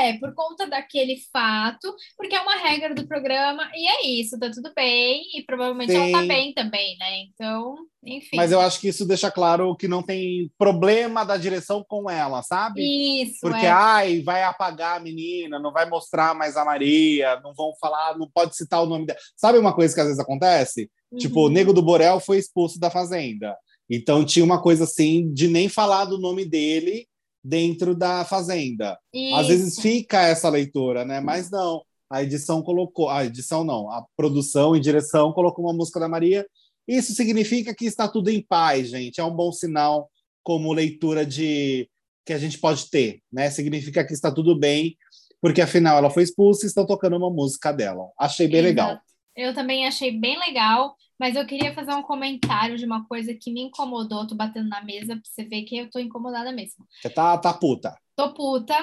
é, 0.00 0.18
por 0.18 0.32
conta 0.34 0.66
daquele 0.66 1.18
fato, 1.30 1.94
porque 2.16 2.34
é 2.34 2.40
uma 2.40 2.56
regra 2.56 2.94
do 2.94 3.06
programa 3.06 3.70
e 3.74 3.86
é 3.86 4.06
isso, 4.06 4.38
tá 4.38 4.50
tudo 4.50 4.72
bem 4.74 5.22
e 5.34 5.42
provavelmente 5.42 5.92
Sim. 5.92 5.98
ela 5.98 6.22
tá 6.22 6.26
bem 6.26 6.54
também, 6.54 6.96
né? 6.96 7.24
Então, 7.24 7.76
enfim. 8.02 8.36
Mas 8.36 8.52
eu 8.52 8.60
acho 8.60 8.80
que 8.80 8.88
isso 8.88 9.06
deixa 9.06 9.30
claro 9.30 9.76
que 9.76 9.86
não 9.86 10.02
tem 10.02 10.50
problema 10.56 11.22
da 11.22 11.36
direção 11.36 11.84
com 11.86 12.08
ela, 12.08 12.42
sabe? 12.42 12.80
Isso. 13.22 13.36
Porque 13.42 13.66
é. 13.66 13.70
ai, 13.70 14.22
vai 14.22 14.44
apagar 14.44 14.96
a 14.96 15.00
menina, 15.00 15.58
não 15.58 15.72
vai 15.72 15.86
mostrar 15.86 16.34
mais 16.34 16.56
a 16.56 16.64
Maria, 16.64 17.38
não 17.42 17.52
vão 17.52 17.74
falar, 17.78 18.16
não 18.16 18.30
pode 18.30 18.56
citar 18.56 18.82
o 18.82 18.86
nome 18.86 19.04
dela. 19.04 19.18
Sabe 19.36 19.58
uma 19.58 19.74
coisa 19.74 19.94
que 19.94 20.00
às 20.00 20.06
vezes 20.06 20.20
acontece? 20.20 20.90
Uhum. 21.10 21.18
Tipo, 21.18 21.46
o 21.46 21.48
Nego 21.48 21.72
do 21.72 21.82
Borel 21.82 22.20
foi 22.20 22.38
expulso 22.38 22.78
da 22.78 22.90
Fazenda. 22.90 23.56
Então 23.90 24.24
tinha 24.24 24.44
uma 24.44 24.60
coisa 24.60 24.84
assim 24.84 25.32
de 25.32 25.48
nem 25.48 25.68
falar 25.68 26.04
do 26.04 26.18
nome 26.18 26.44
dele 26.44 27.06
dentro 27.42 27.94
da 27.94 28.24
fazenda. 28.24 28.98
Isso. 29.14 29.34
Às 29.36 29.46
vezes 29.46 29.80
fica 29.80 30.22
essa 30.26 30.48
leitura, 30.48 31.04
né? 31.04 31.20
Mas 31.20 31.50
não. 31.50 31.82
A 32.10 32.22
edição 32.22 32.62
colocou, 32.62 33.08
a 33.08 33.24
edição 33.24 33.64
não, 33.64 33.90
a 33.90 34.04
produção 34.16 34.74
e 34.74 34.80
direção 34.80 35.32
colocou 35.32 35.64
uma 35.64 35.74
música 35.74 36.00
da 36.00 36.08
Maria. 36.08 36.46
Isso 36.86 37.14
significa 37.14 37.74
que 37.74 37.84
está 37.84 38.08
tudo 38.08 38.30
em 38.30 38.42
paz, 38.42 38.88
gente. 38.88 39.20
É 39.20 39.24
um 39.24 39.34
bom 39.34 39.52
sinal 39.52 40.10
como 40.42 40.72
leitura 40.72 41.24
de 41.24 41.88
que 42.24 42.32
a 42.32 42.38
gente 42.38 42.58
pode 42.58 42.90
ter, 42.90 43.20
né? 43.30 43.50
Significa 43.50 44.06
que 44.06 44.14
está 44.14 44.30
tudo 44.30 44.58
bem, 44.58 44.96
porque 45.40 45.60
afinal 45.60 45.98
ela 45.98 46.10
foi 46.10 46.22
expulsa 46.22 46.64
e 46.64 46.68
estão 46.68 46.86
tocando 46.86 47.16
uma 47.16 47.30
música 47.30 47.72
dela. 47.72 48.10
Achei 48.18 48.48
bem 48.48 48.60
Exato. 48.60 48.68
legal. 48.68 49.00
Eu 49.38 49.54
também 49.54 49.86
achei 49.86 50.10
bem 50.10 50.36
legal, 50.36 50.96
mas 51.16 51.36
eu 51.36 51.46
queria 51.46 51.72
fazer 51.72 51.92
um 51.92 52.02
comentário 52.02 52.76
de 52.76 52.84
uma 52.84 53.06
coisa 53.06 53.32
que 53.32 53.52
me 53.52 53.60
incomodou. 53.62 54.26
Tô 54.26 54.34
batendo 54.34 54.68
na 54.68 54.82
mesa 54.82 55.14
pra 55.14 55.22
você 55.22 55.44
ver 55.44 55.62
que 55.62 55.76
eu 55.78 55.88
tô 55.88 56.00
incomodada 56.00 56.50
mesmo. 56.50 56.84
Você 57.00 57.08
tá, 57.08 57.38
tá 57.38 57.54
puta. 57.54 57.96
Tô 58.16 58.34
puta. 58.34 58.74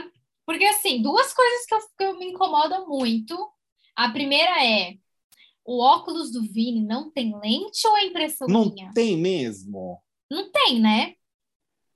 Porque, 0.46 0.64
assim, 0.64 1.02
duas 1.02 1.34
coisas 1.34 1.66
que, 1.66 1.76
eu, 1.76 1.80
que 1.98 2.04
eu 2.06 2.18
me 2.18 2.28
incomodam 2.28 2.88
muito. 2.88 3.38
A 3.98 4.08
primeira 4.08 4.66
é: 4.66 4.94
o 5.66 5.84
óculos 5.84 6.32
do 6.32 6.42
Vini 6.42 6.82
não 6.82 7.12
tem 7.12 7.38
lente 7.38 7.86
ou 7.86 7.98
é 7.98 8.06
impressão 8.06 8.48
Não 8.48 8.70
minha? 8.74 8.92
tem 8.94 9.18
mesmo. 9.18 10.02
Não 10.32 10.50
tem, 10.50 10.80
né? 10.80 11.16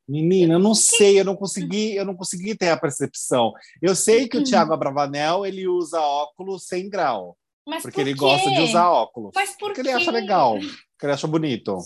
Menina, 0.05 0.55
eu 0.55 0.59
não 0.59 0.75
sei, 0.75 1.17
eu 1.17 1.23
não 1.23 1.35
consegui, 1.37 1.95
eu 1.95 2.03
não 2.03 2.15
consegui 2.15 2.57
ter 2.57 2.71
a 2.71 2.77
percepção. 2.77 3.53
Eu 3.81 3.95
sei 3.95 4.27
que 4.27 4.37
o 4.37 4.41
Hum. 4.41 4.43
Thiago 4.43 4.73
Abravanel, 4.73 5.45
ele 5.45 5.65
usa 5.65 6.01
óculos 6.01 6.65
sem 6.65 6.89
grau, 6.89 7.37
Mas 7.69 7.81
porque 7.83 7.95
por 7.95 8.01
ele 8.01 8.13
quê? 8.13 8.19
gosta 8.19 8.51
de 8.51 8.61
usar 8.61 8.89
óculos. 8.89 9.31
Mas 9.35 9.51
por 9.51 9.57
porque 9.67 9.81
ele 9.81 9.91
acha 9.91 10.05
quê? 10.05 10.11
legal, 10.11 10.53
porque 10.59 11.05
ele 11.05 11.13
acha 11.13 11.27
bonito. 11.27 11.77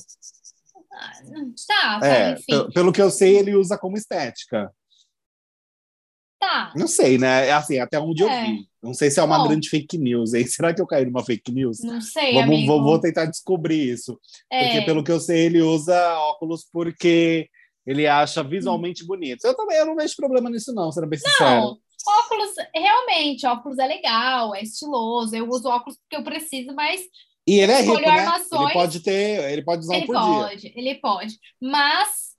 Tá, 1.68 2.00
tá, 2.00 2.08
É, 2.08 2.32
enfim. 2.34 2.44
pe- 2.68 2.74
pelo 2.74 2.92
que 2.94 3.02
eu 3.02 3.10
sei, 3.12 3.38
ele 3.38 3.56
usa 3.56 3.78
como 3.78 3.98
estética. 3.98 4.72
Tá. 6.40 6.74
Não 6.75 6.88
sei, 6.88 7.18
né? 7.18 7.48
É 7.48 7.52
Assim, 7.54 7.80
até 7.80 8.00
onde 8.00 8.22
eu 8.24 8.30
É. 8.30 8.44
vi. 8.44 8.68
Não 8.82 8.94
sei 8.94 9.10
se 9.10 9.20
é 9.20 9.24
uma 9.24 9.38
Bom. 9.40 9.48
grande 9.48 9.70
fake 9.70 9.98
news, 9.98 10.34
hein? 10.34 10.46
Será 10.48 10.74
que 10.74 10.82
eu 10.82 10.88
caí 10.88 11.06
numa 11.06 11.24
fake 11.24 11.52
news? 11.52 11.80
Não 11.84 12.02
sei, 12.02 12.34
Vamos, 12.34 12.56
amigo. 12.56 12.68
vou, 12.68 12.84
vou 12.84 13.00
tentar 13.00 13.25
descobrir 13.25 13.92
isso. 13.94 14.20
É, 14.52 14.60
Porque, 14.66 14.82
pelo 14.82 15.04
que 15.04 15.12
eu 15.12 15.20
sei, 15.20 15.46
ele 15.46 15.62
usa 15.62 15.96
óculos 16.20 16.68
porque 16.72 17.50
ele 17.86 18.08
acha 18.08 18.44
visualmente 18.44 19.06
bonito. 19.06 19.46
Eu 19.46 19.56
também 19.56 19.78
eu 19.78 19.86
não 19.86 19.96
vejo 19.96 20.16
problema 20.18 20.50
nisso, 20.50 20.74
não, 20.74 20.92
sendo 20.92 21.08
bem 21.08 21.20
sincero. 21.20 21.78
Óculos, 22.05 22.51
realmente, 22.75 23.45
óculos 23.48 23.77
é 23.79 23.88
legal, 23.88 24.53
é 24.55 24.62
estiloso. 24.62 25.36
Eu 25.36 25.48
uso 25.50 25.69
óculos 25.69 25.98
porque 25.98 26.15
eu 26.17 26.24
preciso, 26.24 26.74
mas 26.75 27.01
E 27.48 27.60
ele 27.60 27.72
é 27.72 27.81
rico, 27.81 28.00
né? 28.00 28.10
armações. 28.10 28.62
Ele 28.62 28.74
pode 28.74 29.00
ter, 29.01 29.51
ele 29.51 29.63
pode 29.63 29.81
usar 29.81 29.93
um 29.93 29.98
ele 29.98 30.05
por 30.05 30.15
dia. 30.15 30.24
pode, 30.24 30.74
ele 30.75 30.95
pode. 30.95 31.38
Mas 31.62 32.33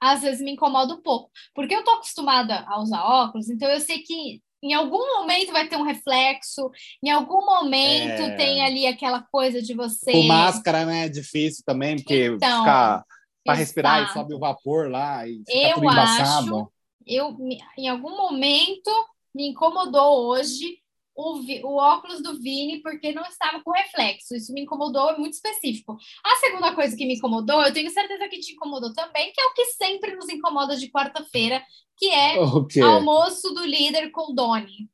às 0.00 0.22
vezes 0.22 0.40
me 0.40 0.52
incomoda 0.52 0.94
um 0.94 1.00
pouco, 1.02 1.30
porque 1.54 1.74
eu 1.74 1.84
tô 1.84 1.92
acostumada 1.92 2.64
a 2.66 2.80
usar 2.80 3.04
óculos, 3.04 3.48
então 3.48 3.68
eu 3.70 3.80
sei 3.80 4.00
que 4.00 4.40
em 4.60 4.74
algum 4.74 4.98
momento 5.18 5.52
vai 5.52 5.68
ter 5.68 5.76
um 5.76 5.82
reflexo, 5.84 6.70
em 7.02 7.10
algum 7.10 7.44
momento 7.44 8.22
É. 8.22 8.36
tem 8.36 8.62
ali 8.64 8.86
aquela 8.86 9.22
coisa 9.30 9.60
de 9.62 9.74
você. 9.74 10.12
Com 10.12 10.22
máscara, 10.24 10.84
né? 10.86 11.06
É 11.06 11.08
difícil 11.08 11.62
também, 11.64 11.96
porque 11.96 12.30
Então, 12.34 12.58
ficar 12.58 13.04
para 13.44 13.54
respirar 13.54 14.02
e 14.02 14.12
sobe 14.12 14.34
o 14.34 14.38
vapor 14.38 14.88
lá 14.90 15.26
e 15.26 15.42
fica 15.44 15.68
Eu 15.68 15.74
tudo 15.74 15.84
embaçado. 15.84 16.46
acho, 16.46 16.72
eu, 17.06 17.36
em 17.78 17.88
algum 17.88 18.16
momento 18.16 18.90
me 19.34 19.48
incomodou 19.48 20.28
hoje 20.28 20.82
o, 21.14 21.38
o 21.66 21.76
óculos 21.76 22.22
do 22.22 22.40
Vini 22.40 22.80
porque 22.82 23.12
não 23.12 23.22
estava 23.22 23.62
com 23.62 23.70
reflexo. 23.70 24.34
Isso 24.34 24.52
me 24.52 24.62
incomodou, 24.62 25.10
é 25.10 25.18
muito 25.18 25.34
específico. 25.34 25.96
A 26.24 26.36
segunda 26.36 26.74
coisa 26.74 26.96
que 26.96 27.06
me 27.06 27.16
incomodou, 27.16 27.62
eu 27.62 27.72
tenho 27.72 27.90
certeza 27.90 28.28
que 28.28 28.40
te 28.40 28.52
incomodou 28.52 28.92
também, 28.92 29.32
que 29.32 29.40
é 29.40 29.46
o 29.46 29.54
que 29.54 29.64
sempre 29.66 30.16
nos 30.16 30.28
incomoda 30.28 30.76
de 30.76 30.90
quarta-feira, 30.90 31.62
que 31.96 32.08
é 32.08 32.40
O 32.40 32.66
quê? 32.66 32.80
almoço 32.80 33.52
do 33.54 33.64
líder 33.64 34.10
com 34.10 34.34
Doni, 34.34 34.88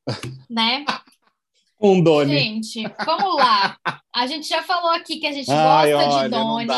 né? 0.50 0.85
Um 1.81 2.03
Doni. 2.03 2.37
Gente, 2.37 2.83
vamos 3.07 3.37
lá. 3.37 3.79
A 4.12 4.27
gente 4.27 4.49
já 4.49 4.65
falou 4.65 4.91
aqui 4.91 5.21
que 5.21 5.27
a 5.29 5.33
gente 5.33 5.49
Ai, 5.49 5.93
gosta 5.93 6.09
olha, 6.09 6.23
de 6.25 6.29
Doni, 6.29 6.73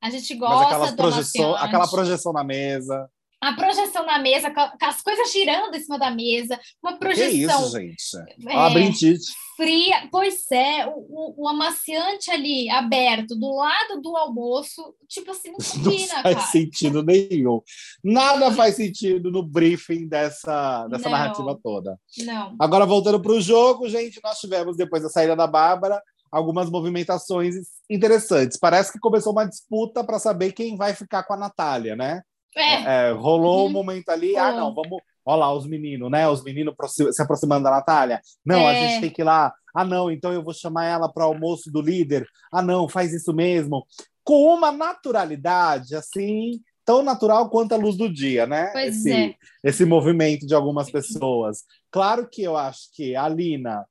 a 0.00 0.10
gente 0.10 0.34
gosta 0.36 0.66
aquelas 0.66 0.90
do 0.92 0.96
projeção, 0.96 1.54
aquela 1.56 1.88
projeção 1.88 2.32
na 2.32 2.44
mesa. 2.44 3.10
A 3.48 3.54
projeção 3.54 4.04
na 4.04 4.18
mesa, 4.18 4.50
com 4.50 4.86
as 4.86 5.00
coisas 5.02 5.32
girando 5.32 5.74
em 5.74 5.80
cima 5.80 5.98
da 5.98 6.10
mesa, 6.10 6.58
uma 6.82 6.94
Que 6.94 6.98
projeção 6.98 7.66
isso, 7.66 7.70
gente? 7.70 8.16
é, 8.48 9.14
fria. 9.56 10.08
Pois 10.10 10.50
é, 10.50 10.86
o, 10.86 11.44
o, 11.44 11.48
amaciante 11.48 12.30
ali 12.30 12.68
aberto 12.68 13.36
do 13.36 13.56
lado 13.56 14.00
do 14.02 14.16
almoço, 14.16 14.94
tipo 15.08 15.30
assim, 15.30 15.50
não 15.50 15.58
Não 15.76 15.84
combina, 15.84 16.22
faz 16.22 16.34
cara. 16.36 16.46
sentido 16.48 17.02
nenhum. 17.02 17.60
Nada 18.02 18.50
faz 18.52 18.76
sentido 18.76 19.30
no 19.30 19.42
briefing 19.42 20.08
dessa, 20.08 20.86
dessa 20.88 21.04
Não. 21.04 21.10
narrativa 21.10 21.58
toda. 21.62 21.98
Não. 22.18 22.56
Agora, 22.58 22.84
voltando 22.84 23.20
para 23.20 23.32
o 23.32 23.40
jogo, 23.40 23.88
gente, 23.88 24.20
nós 24.22 24.38
tivemos, 24.38 24.76
depois 24.76 25.02
da 25.02 25.08
saída 25.08 25.36
da 25.36 25.46
Bárbara, 25.46 26.02
algumas 26.30 26.68
movimentações 26.68 27.54
interessantes. 27.88 28.58
Parece 28.58 28.92
que 28.92 28.98
começou 28.98 29.32
uma 29.32 29.44
disputa 29.46 30.02
para 30.04 30.18
saber 30.18 30.52
quem 30.52 30.76
vai 30.76 30.94
ficar 30.94 31.22
com 31.22 31.34
a 31.34 31.36
Natália, 31.36 31.94
né? 31.94 32.22
É, 32.56 33.08
É, 33.08 33.12
rolou 33.12 33.64
Uhum. 33.64 33.66
um 33.66 33.72
momento 33.72 34.08
ali, 34.08 34.36
ah, 34.36 34.52
não, 34.52 34.74
vamos. 34.74 35.00
Olha 35.28 35.40
lá, 35.40 35.52
os 35.52 35.66
meninos, 35.66 36.10
né? 36.10 36.28
Os 36.28 36.42
meninos 36.44 36.74
se 37.12 37.20
aproximando 37.22 37.64
da 37.64 37.70
Natália. 37.70 38.20
Não, 38.44 38.66
a 38.66 38.72
É. 38.72 38.88
gente 38.88 39.00
tem 39.00 39.10
que 39.10 39.22
ir 39.22 39.24
lá. 39.24 39.52
Ah, 39.74 39.84
não, 39.84 40.10
então 40.10 40.32
eu 40.32 40.42
vou 40.42 40.54
chamar 40.54 40.86
ela 40.86 41.12
para 41.12 41.24
o 41.26 41.32
almoço 41.32 41.70
do 41.70 41.80
líder. 41.82 42.26
Ah, 42.52 42.62
não, 42.62 42.88
faz 42.88 43.12
isso 43.12 43.32
mesmo. 43.34 43.84
Com 44.24 44.54
uma 44.54 44.70
naturalidade, 44.72 45.94
assim, 45.94 46.60
tão 46.84 47.02
natural 47.02 47.50
quanto 47.50 47.72
a 47.72 47.76
luz 47.76 47.96
do 47.96 48.08
dia, 48.12 48.46
né? 48.46 48.70
Pois 48.72 48.96
esse, 48.98 49.12
é. 49.12 49.34
esse 49.64 49.84
movimento 49.84 50.46
de 50.46 50.54
algumas 50.54 50.90
pessoas. 50.90 51.64
Claro 51.90 52.28
que 52.30 52.42
eu 52.42 52.56
acho 52.56 52.82
que 52.94 53.16
a 53.16 53.28
Lina 53.28 53.84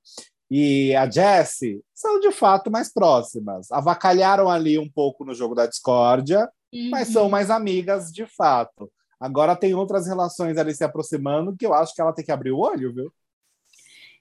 e 0.50 0.96
a 0.96 1.10
Jessie 1.10 1.82
são 1.94 2.20
de 2.20 2.32
fato 2.32 2.72
mais 2.72 2.92
próximas. 2.94 3.70
Avacalharam 3.72 4.50
ali 4.50 4.80
um 4.80 4.90
pouco 4.90 5.26
no 5.26 5.34
jogo 5.34 5.54
da 5.56 5.66
discórdia, 5.66 6.48
mas 6.92 7.08
Uhum. 7.08 7.14
são 7.14 7.30
mais 7.30 7.50
amigas 7.50 8.12
de 8.12 8.26
fato. 8.26 8.92
Agora 9.20 9.56
tem 9.56 9.74
outras 9.74 10.08
relações 10.08 10.58
ali 10.58 10.74
se 10.76 10.84
aproximando 10.84 11.56
que 11.58 11.66
eu 11.66 11.74
acho 11.74 11.94
que 11.96 12.02
ela 12.02 12.14
tem 12.14 12.24
que 12.26 12.32
abrir 12.32 12.52
o 12.52 12.60
olho, 12.60 12.94
viu? 12.94 13.12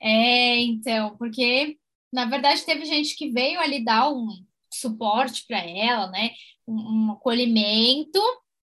É, 0.01 0.59
então, 0.61 1.17
porque 1.17 1.79
na 2.13 2.27
verdade 2.27 2.65
teve 2.65 2.85
gente 2.85 3.17
que 3.17 3.31
veio 3.31 3.59
ali 3.61 3.85
dar 3.85 4.11
um 4.11 4.29
suporte 4.73 5.45
para 5.47 5.59
ela, 5.59 6.09
né? 6.11 6.31
Um, 6.67 7.09
um 7.09 7.13
acolhimento. 7.13 8.21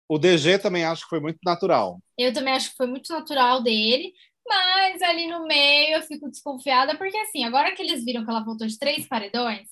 O 0.07 0.17
DG 0.17 0.59
também 0.59 0.85
acho 0.85 1.03
que 1.03 1.09
foi 1.09 1.19
muito 1.19 1.39
natural. 1.45 1.99
Eu 2.17 2.33
também 2.33 2.53
acho 2.53 2.71
que 2.71 2.77
foi 2.77 2.87
muito 2.87 3.11
natural 3.11 3.61
dele, 3.63 4.13
mas 4.47 5.01
ali 5.01 5.27
no 5.27 5.45
meio 5.47 5.95
eu 5.95 6.01
fico 6.03 6.29
desconfiada, 6.29 6.97
porque 6.97 7.17
assim, 7.17 7.43
agora 7.43 7.73
que 7.73 7.81
eles 7.81 8.03
viram 8.03 8.23
que 8.23 8.29
ela 8.29 8.43
voltou 8.43 8.67
de 8.67 8.77
três 8.77 9.07
paredões, 9.07 9.67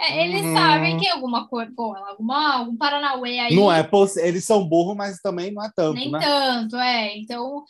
é, 0.00 0.24
eles 0.26 0.42
Uhum. 0.42 0.54
sabem 0.54 0.96
que 0.98 1.06
é 1.06 1.12
alguma 1.12 1.48
coisa, 1.48 1.72
alguma, 2.08 2.54
algum 2.56 2.76
Paranauê 2.76 3.38
aí. 3.38 3.54
Não 3.56 3.72
é, 3.72 3.82
poss- 3.82 4.16
eles 4.16 4.44
são 4.44 4.66
burros, 4.68 4.96
mas 4.96 5.18
também 5.20 5.50
não 5.52 5.64
é 5.64 5.70
tanto, 5.74 5.94
Nem 5.94 6.10
né? 6.10 6.18
tanto, 6.20 6.76
é. 6.76 7.16
Então, 7.18 7.64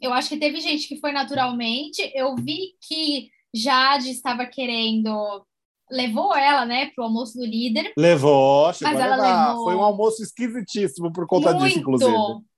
eu 0.00 0.12
acho 0.12 0.28
que 0.28 0.36
teve 0.36 0.60
gente 0.60 0.86
que 0.86 1.00
foi 1.00 1.10
naturalmente. 1.12 2.10
Eu 2.14 2.34
vi 2.36 2.74
que 2.86 3.28
Jade 3.54 4.10
estava 4.10 4.46
querendo. 4.46 5.44
Levou 5.90 6.34
ela, 6.36 6.66
né, 6.66 6.90
pro 6.94 7.04
almoço 7.04 7.38
do 7.38 7.44
líder. 7.46 7.92
Levou, 7.96 8.72
chegou 8.74 8.92
Mas 8.92 9.02
ela 9.02 9.16
levou- 9.48 9.64
Foi 9.64 9.74
um 9.76 9.82
almoço 9.82 10.20
esquisitíssimo 10.22 11.12
por 11.12 11.26
conta 11.28 11.52
muito, 11.52 11.66
disso, 11.66 11.78
inclusive. 11.78 12.12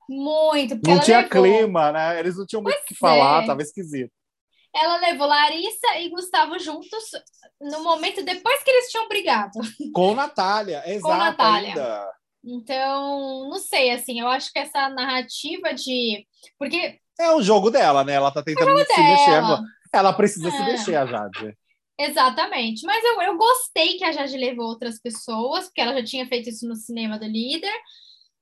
muito. 0.09 0.77
Porque 0.77 0.91
Não 0.95 1.01
tinha 1.01 1.19
levou, 1.19 1.43
clima, 1.43 1.93
né? 1.93 2.19
Eles 2.19 2.37
não 2.39 2.47
tinham 2.47 2.63
muito 2.63 2.79
o 2.79 2.85
que 2.87 2.95
Pois 2.99 2.99
falar, 2.99 3.43
é. 3.43 3.47
tava 3.47 3.61
esquisito. 3.63 4.11
Ela 4.81 4.97
levou 4.99 5.27
Larissa 5.27 5.99
e 5.99 6.09
Gustavo 6.11 6.59
juntos 6.59 7.05
no 7.61 7.83
momento 7.83 8.25
depois 8.25 8.63
que 8.63 8.71
eles 8.71 8.91
tinham 8.91 9.09
brigado. 9.09 9.59
Com 9.93 10.15
Natália, 10.15 10.83
exato 10.91 11.17
Natália. 11.19 11.69
ainda. 11.71 12.11
Então, 12.45 13.49
não 13.51 13.59
sei, 13.59 13.91
assim, 13.91 14.21
eu 14.21 14.29
acho 14.29 14.53
que 14.53 14.59
essa 14.59 14.89
narrativa 14.89 15.75
de. 15.75 16.27
Porque 16.59 16.99
É 17.19 17.33
o 17.33 17.43
jogo 17.43 17.71
dela, 17.71 18.05
né? 18.05 18.15
Ela 18.15 18.31
tá 18.31 18.43
tentando 18.43 18.77
se 18.79 18.87
dela. 18.97 19.09
mexer. 19.61 19.65
Ela 19.93 20.13
precisa 20.13 20.51
se 20.51 20.57
É. 20.57 20.65
mexer, 20.65 20.97
a 20.97 21.05
Jade. 21.07 21.57
Exatamente. 21.99 22.87
Mas 22.87 23.03
eu, 23.05 23.21
eu 23.23 23.37
gostei 23.37 23.97
que 23.99 24.05
a 24.05 24.13
Jade 24.13 24.37
levou 24.37 24.67
outras 24.67 25.01
pessoas, 25.01 25.65
porque 25.67 25.81
ela 25.81 25.95
já 25.95 26.05
tinha 26.05 26.27
feito 26.29 26.49
isso 26.49 26.67
no 26.69 26.77
cinema 26.77 27.19
do 27.19 27.27
líder. 27.27 27.73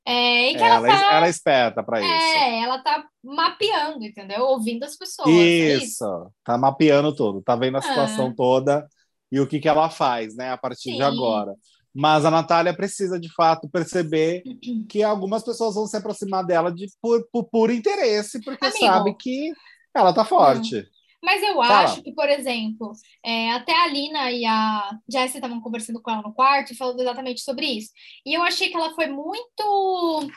É, 0.07 0.53
e 0.53 0.57
que 0.57 0.63
ela, 0.63 0.87
Ela, 0.89 1.01
tá. 1.01 1.15
ela 1.17 1.27
é 1.27 1.31
esperta 1.31 1.83
pra 1.83 2.01
isso. 2.01 2.09
É, 2.39 2.63
ela 2.63 2.79
tá 2.79 3.05
mapeando, 3.25 4.05
entendeu? 4.05 4.43
Ouvindo 4.45 4.85
as 4.85 4.97
pessoas. 4.97 5.29
é 5.29 5.75
Isso, 5.79 6.05
tá 6.45 6.57
mapeando 6.57 7.15
tudo, 7.15 7.43
tá 7.43 7.57
vendo 7.57 7.77
a 7.79 7.83
situação 7.83 8.29
Ah. 8.29 8.35
toda 8.37 8.87
e 9.33 9.41
o 9.41 9.47
que, 9.47 9.59
que 9.59 9.69
ela 9.69 9.91
faz, 9.91 10.37
né, 10.37 10.53
a 10.53 10.57
partir 10.57 10.91
Sim. 10.93 10.97
de 10.97 11.03
agora. 11.03 11.53
Mas 11.93 12.25
a 12.25 12.31
Natália 12.31 12.77
precisa, 12.77 13.19
de 13.19 13.33
fato, 13.35 13.69
perceber 13.69 14.43
que 14.89 15.03
algumas 15.03 15.43
pessoas 15.43 15.75
vão 15.75 15.87
se 15.87 15.97
aproximar 15.97 16.45
dela 16.47 16.71
de, 16.73 16.87
por, 17.03 17.27
por 17.33 17.45
puro 17.51 17.73
interesse, 17.73 18.41
porque 18.45 18.65
Amigo. 18.67 18.79
sabe 18.87 19.15
que 19.19 19.51
ela 19.95 20.13
tá 20.13 20.25
forte. 20.25 20.87
Mas 21.27 21.43
eu 21.43 21.57
Fala. 21.57 21.81
acho 21.81 22.05
que, 22.05 22.13
por 22.13 22.29
exemplo, 22.29 22.93
é, 23.25 23.51
até 23.51 23.73
a 23.73 23.89
Lina 23.89 24.31
e 24.31 24.47
a 24.47 24.97
Jessie 25.11 25.39
estavam 25.39 25.61
conversando 25.61 26.01
com 26.01 26.09
ela 26.09 26.23
no 26.23 26.33
quarto 26.33 26.73
e 26.73 26.77
falando 26.77 27.01
exatamente 27.01 27.41
sobre 27.41 27.67
isso. 27.67 27.91
E 28.25 28.33
eu 28.33 28.45
achei 28.45 28.69
que 28.69 28.77
ela 28.77 28.95
foi 28.95 29.09
muito 29.09 30.31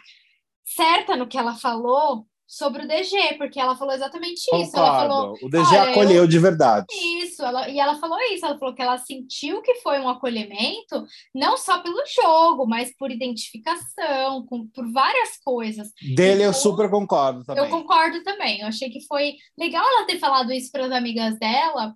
certa 0.66 1.16
no 1.16 1.28
que 1.28 1.38
ela 1.38 1.54
falou 1.54 2.26
sobre 2.50 2.84
o 2.84 2.88
DG, 2.88 3.36
porque 3.38 3.60
ela 3.60 3.76
falou 3.76 3.94
exatamente 3.94 4.44
Concordo. 4.50 4.68
isso. 4.68 4.76
Ela 4.76 5.00
falou, 5.00 5.38
o 5.40 5.50
DG 5.50 5.78
acolheu 5.78 6.24
eu... 6.24 6.28
de 6.28 6.40
verdade. 6.40 6.88
Isso, 7.22 7.44
ela, 7.44 7.70
e 7.70 7.80
ela 7.80 7.94
falou 8.00 8.18
isso, 8.34 8.44
ela 8.44 8.58
falou 8.58 8.74
que 8.74 8.82
ela 8.82 8.98
sentiu 8.98 9.62
que 9.62 9.76
foi 9.76 10.00
um 10.00 10.10
acolhimento, 10.10 11.06
não 11.34 11.56
só 11.56 11.78
pelo 11.84 12.02
jogo, 12.08 12.66
mas 12.66 12.92
por 12.98 13.12
identificação, 13.12 14.48
com, 14.48 14.68
por 14.70 14.92
várias 14.92 15.38
coisas. 15.46 15.92
Dele 16.16 16.42
então, 16.42 16.46
eu 16.48 16.54
super 16.54 16.90
concordo 16.90 17.46
também. 17.46 17.64
Eu 17.64 17.70
concordo 17.70 18.24
também. 18.24 18.62
Eu 18.62 18.68
achei 18.68 18.90
que 18.90 19.06
foi 19.06 19.36
legal 19.56 19.86
ela 19.86 20.08
ter 20.08 20.18
falado 20.18 20.52
isso 20.52 20.72
para 20.72 20.88
as 20.88 20.92
amigas 20.92 21.38
dela, 21.38 21.94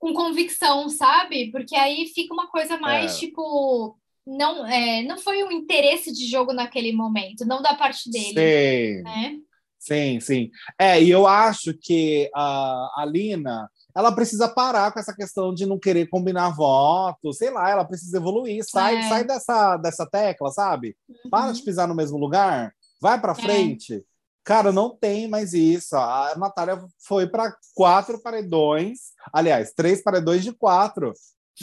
com 0.00 0.12
convicção, 0.12 0.88
sabe? 0.88 1.52
Porque 1.52 1.76
aí 1.76 2.08
fica 2.12 2.34
uma 2.34 2.48
coisa 2.48 2.76
mais 2.76 3.14
é. 3.14 3.18
tipo 3.20 3.96
não, 4.26 4.66
é, 4.66 5.02
não 5.02 5.16
foi 5.16 5.44
um 5.44 5.52
interesse 5.52 6.12
de 6.12 6.26
jogo 6.26 6.52
naquele 6.52 6.92
momento, 6.92 7.44
não 7.44 7.62
da 7.62 7.74
parte 7.74 8.10
dele. 8.10 8.96
Sim. 8.96 9.02
Né? 9.02 9.38
Sim, 9.82 10.20
sim. 10.20 10.48
É, 10.78 11.02
e 11.02 11.10
eu 11.10 11.26
acho 11.26 11.74
que 11.74 12.30
a, 12.32 13.02
a 13.02 13.04
Lina 13.04 13.68
ela 13.92 14.12
precisa 14.12 14.46
parar 14.46 14.92
com 14.92 15.00
essa 15.00 15.12
questão 15.12 15.52
de 15.52 15.66
não 15.66 15.76
querer 15.76 16.06
combinar 16.06 16.50
votos, 16.50 17.38
sei 17.38 17.50
lá, 17.50 17.68
ela 17.68 17.84
precisa 17.84 18.16
evoluir, 18.16 18.64
sai, 18.64 18.96
é. 18.96 19.08
sai 19.08 19.24
dessa, 19.24 19.76
dessa 19.78 20.06
tecla, 20.06 20.52
sabe? 20.52 20.96
Uhum. 21.08 21.30
Para 21.30 21.50
de 21.50 21.62
pisar 21.62 21.88
no 21.88 21.96
mesmo 21.96 22.16
lugar, 22.16 22.72
vai 23.00 23.20
para 23.20 23.32
é. 23.32 23.34
frente. 23.34 23.96
É. 23.96 24.02
Cara, 24.44 24.70
não 24.70 24.96
tem 24.96 25.26
mais 25.26 25.52
isso. 25.52 25.96
A 25.96 26.34
Natália 26.36 26.80
foi 27.04 27.26
para 27.26 27.52
quatro 27.74 28.22
paredões, 28.22 28.98
aliás, 29.32 29.72
três 29.72 30.00
paredões 30.00 30.44
de 30.44 30.52
quatro. 30.52 31.12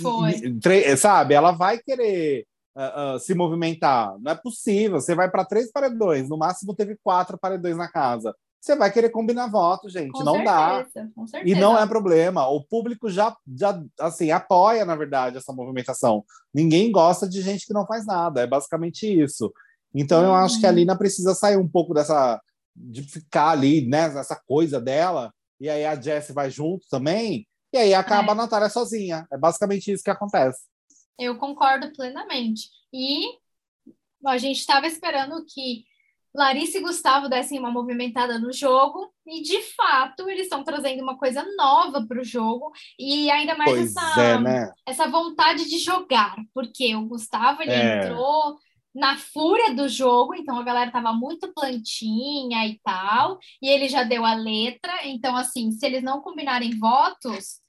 Foi. 0.02 0.34
sabe? 0.98 1.34
Ela 1.34 1.52
vai 1.52 1.78
querer 1.78 2.46
uh, 2.76 3.16
uh, 3.16 3.20
se 3.20 3.34
movimentar. 3.34 4.16
Não 4.20 4.32
é 4.32 4.36
possível. 4.36 5.00
Você 5.00 5.16
vai 5.16 5.30
para 5.30 5.46
três 5.46 5.72
paredões, 5.72 6.30
no 6.30 6.38
máximo 6.38 6.76
teve 6.76 6.98
quatro 7.04 7.38
paredões 7.38 7.78
na 7.78 7.88
casa. 7.88 8.34
Você 8.62 8.76
vai 8.76 8.92
querer 8.92 9.10
combinar 9.10 9.48
votos, 9.48 9.94
gente. 9.94 10.12
Com 10.12 10.24
não 10.24 10.36
certeza, 10.36 11.12
dá. 11.32 11.42
E 11.46 11.56
não 11.56 11.78
é 11.78 11.88
problema. 11.88 12.48
O 12.50 12.62
público 12.62 13.10
já, 13.10 13.34
já 13.58 13.82
assim, 14.00 14.32
apoia, 14.32 14.84
na 14.84 14.98
verdade, 14.98 15.38
essa 15.38 15.54
movimentação. 15.54 16.26
Ninguém 16.54 16.92
gosta 16.92 17.28
de 17.28 17.42
gente 17.42 17.66
que 17.66 17.74
não 17.74 17.86
faz 17.86 18.06
nada. 18.06 18.42
É 18.42 18.48
basicamente 18.48 19.08
isso. 19.08 19.52
Então, 19.96 20.24
eu 20.24 20.34
acho 20.36 20.60
que 20.60 20.66
a 20.66 20.70
uhum. 20.70 20.76
Lina 20.76 20.98
precisa 20.98 21.34
sair 21.34 21.58
um 21.58 21.68
pouco 21.68 21.94
dessa. 21.94 22.40
de 22.76 23.02
ficar 23.04 23.52
ali, 23.52 23.88
né? 23.88 24.10
Nessa 24.10 24.36
coisa 24.36 24.80
dela. 24.80 25.34
E 25.60 25.70
aí 25.70 25.86
a 25.86 26.00
Jessie 26.00 26.34
vai 26.34 26.50
junto 26.52 26.86
também. 26.90 27.48
E 27.72 27.78
aí 27.78 27.94
acaba 27.94 28.30
é. 28.30 28.32
a 28.32 28.36
Natália 28.36 28.70
sozinha. 28.70 29.26
É 29.32 29.38
basicamente 29.38 29.92
isso 29.92 30.04
que 30.04 30.10
acontece. 30.10 30.60
Eu 31.20 31.38
concordo 31.38 31.92
plenamente. 31.94 32.70
E 32.94 33.28
a 34.26 34.38
gente 34.38 34.60
estava 34.60 34.88
esperando 34.88 35.46
que 35.46 35.84
Larissa 36.34 36.78
e 36.78 36.82
Gustavo 36.82 37.28
dessem 37.28 37.60
uma 37.60 37.72
movimentada 37.72 38.38
no 38.38 38.54
jogo, 38.54 39.12
e 39.26 39.42
de 39.42 39.62
fato 39.76 40.30
eles 40.30 40.44
estão 40.44 40.64
trazendo 40.64 41.02
uma 41.02 41.18
coisa 41.18 41.44
nova 41.56 42.06
para 42.06 42.22
o 42.22 42.24
jogo, 42.24 42.72
e 43.00 43.30
ainda 43.32 43.56
mais 43.56 43.72
pois 43.72 43.96
essa, 43.96 44.22
é, 44.22 44.40
né? 44.40 44.72
essa 44.86 45.08
vontade 45.08 45.68
de 45.68 45.80
jogar, 45.80 46.36
porque 46.54 46.96
o 46.96 47.06
Gustavo 47.06 47.64
ele 47.64 47.72
é. 47.72 47.98
entrou 47.98 48.58
na 48.94 49.18
fúria 49.18 49.74
do 49.74 49.88
jogo, 49.88 50.36
então 50.36 50.58
a 50.58 50.64
galera 50.64 50.92
tava 50.92 51.14
muito 51.14 51.52
plantinha 51.54 52.68
e 52.68 52.80
tal, 52.84 53.40
e 53.62 53.68
ele 53.70 53.88
já 53.88 54.04
deu 54.04 54.24
a 54.26 54.34
letra, 54.34 55.08
então 55.08 55.36
assim, 55.36 55.72
se 55.72 55.86
eles 55.86 56.04
não 56.04 56.22
combinarem 56.22 56.78
votos, 56.78 57.60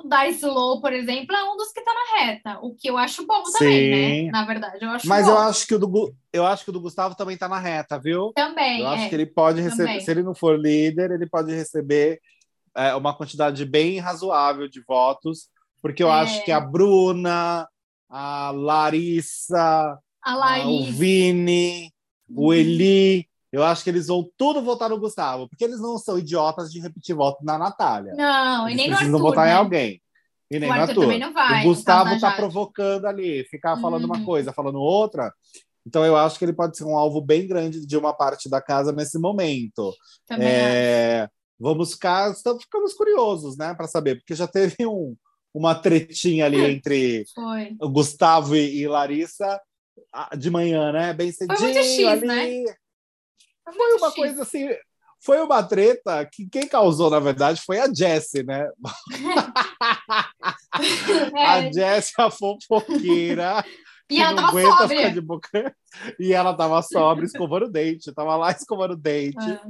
o 0.00 0.08
da 0.08 0.28
Slow, 0.28 0.80
por 0.80 0.92
exemplo, 0.92 1.34
é 1.34 1.44
um 1.44 1.56
dos 1.56 1.72
que 1.72 1.82
tá 1.82 1.92
na 1.92 2.20
reta, 2.20 2.58
o 2.62 2.74
que 2.74 2.88
eu 2.88 2.96
acho 2.96 3.26
bom 3.26 3.42
também, 3.42 4.24
né? 4.26 4.30
Na 4.30 4.44
verdade, 4.44 4.84
eu 4.84 4.90
acho 4.90 5.08
Mas 5.08 5.26
bom. 5.26 5.32
eu 5.32 5.38
acho 5.38 5.66
que 5.66 5.74
o 5.74 5.78
do 5.78 6.14
eu 6.32 6.46
acho 6.46 6.64
que 6.64 6.70
o 6.70 6.72
do 6.72 6.80
Gustavo 6.80 7.14
também 7.14 7.36
tá 7.36 7.48
na 7.48 7.58
reta, 7.58 7.98
viu? 7.98 8.32
Também. 8.34 8.80
Eu 8.80 8.88
acho 8.88 9.04
é. 9.04 9.08
que 9.08 9.14
ele 9.14 9.26
pode 9.26 9.60
receber, 9.60 9.88
também. 9.88 10.00
se 10.00 10.10
ele 10.10 10.22
não 10.22 10.34
for 10.34 10.58
líder, 10.58 11.10
ele 11.10 11.26
pode 11.26 11.54
receber 11.54 12.20
é, 12.76 12.94
uma 12.94 13.16
quantidade 13.16 13.64
bem 13.64 13.98
razoável 13.98 14.68
de 14.68 14.82
votos, 14.86 15.48
porque 15.80 16.02
eu 16.02 16.08
é. 16.08 16.20
acho 16.20 16.44
que 16.44 16.52
a 16.52 16.60
Bruna, 16.60 17.66
a 18.08 18.50
Larissa, 18.50 19.98
a 20.22 20.34
Larissa. 20.34 20.68
o 20.68 20.92
Vini, 20.92 21.92
uhum. 22.28 22.44
o 22.44 22.54
Eli, 22.54 23.28
eu 23.52 23.62
acho 23.62 23.84
que 23.84 23.90
eles 23.90 24.08
vão 24.08 24.28
tudo 24.36 24.62
votar 24.62 24.90
no 24.90 24.98
Gustavo, 24.98 25.48
porque 25.48 25.64
eles 25.64 25.80
não 25.80 25.98
são 25.98 26.18
idiotas 26.18 26.70
de 26.70 26.80
repetir 26.80 27.14
voto 27.14 27.44
na 27.44 27.56
Natália. 27.56 28.12
Não, 28.14 28.68
eles 28.68 28.74
e 28.74 28.76
nem 28.76 28.88
no 28.88 28.94
Arthur. 28.94 29.06
Precisam 29.06 29.20
votar 29.20 29.46
né? 29.46 29.52
em 29.52 29.54
alguém. 29.54 30.02
E 30.50 30.58
nem 30.58 30.68
o 30.68 30.72
Arthur. 30.72 31.02
também 31.02 31.18
não 31.18 31.32
vai. 31.32 31.62
O 31.62 31.68
Gustavo 31.68 32.20
tá 32.20 32.32
provocando 32.32 33.06
ali, 33.06 33.44
ficar 33.44 33.76
falando 33.80 34.04
uhum. 34.04 34.14
uma 34.14 34.24
coisa, 34.24 34.52
falando 34.52 34.78
outra. 34.78 35.32
Então 35.86 36.04
eu 36.04 36.16
acho 36.16 36.38
que 36.38 36.44
ele 36.44 36.52
pode 36.52 36.76
ser 36.76 36.84
um 36.84 36.96
alvo 36.96 37.20
bem 37.20 37.46
grande 37.46 37.86
de 37.86 37.96
uma 37.96 38.12
parte 38.12 38.48
da 38.48 38.60
casa 38.60 38.92
nesse 38.92 39.18
momento. 39.18 39.94
Também 40.26 40.48
é, 40.48 41.28
vamos 41.58 41.92
ficar, 41.92 42.32
estamos, 42.32 42.64
ficamos 42.64 42.92
curiosos, 42.94 43.56
né, 43.56 43.72
para 43.74 43.86
saber, 43.86 44.16
porque 44.16 44.34
já 44.34 44.48
teve 44.48 44.84
um, 44.84 45.16
uma 45.54 45.74
tretinha 45.74 46.44
ali 46.46 46.58
entre 46.64 47.24
o 47.80 47.88
Gustavo 47.88 48.56
e, 48.56 48.80
e 48.80 48.88
Larissa 48.88 49.60
de 50.36 50.50
manhã, 50.50 50.92
né? 50.92 51.12
Bem 51.12 51.30
cedinho 51.30 51.58
Foi 51.58 51.72
muito 51.72 51.86
X, 51.86 52.06
ali. 52.06 52.26
Né? 52.26 52.74
Foi 53.74 53.96
uma 53.96 54.12
coisa 54.12 54.42
assim. 54.42 54.68
Foi 55.20 55.40
uma 55.40 55.62
treta 55.62 56.28
que 56.30 56.46
quem 56.48 56.68
causou, 56.68 57.10
na 57.10 57.18
verdade, 57.18 57.60
foi 57.62 57.80
a 57.80 57.92
Jessie, 57.92 58.44
né? 58.44 58.68
é. 61.34 61.46
A 61.46 61.72
Jessie, 61.72 62.14
a 62.18 62.30
fofoqueira. 62.30 63.64
E 64.08 64.20
ela 64.20 64.36
tava 64.36 64.62
sóbria. 64.62 65.10
De 65.10 65.20
boca... 65.20 65.76
E 66.16 66.32
ela 66.32 66.54
tava 66.54 66.80
sóbria, 66.80 67.26
escovando 67.26 67.66
o 67.66 67.68
dente. 67.68 68.14
Tava 68.14 68.36
lá 68.36 68.52
escovando 68.52 68.92
o 68.92 68.96
dente. 68.96 69.50
É. 69.50 69.60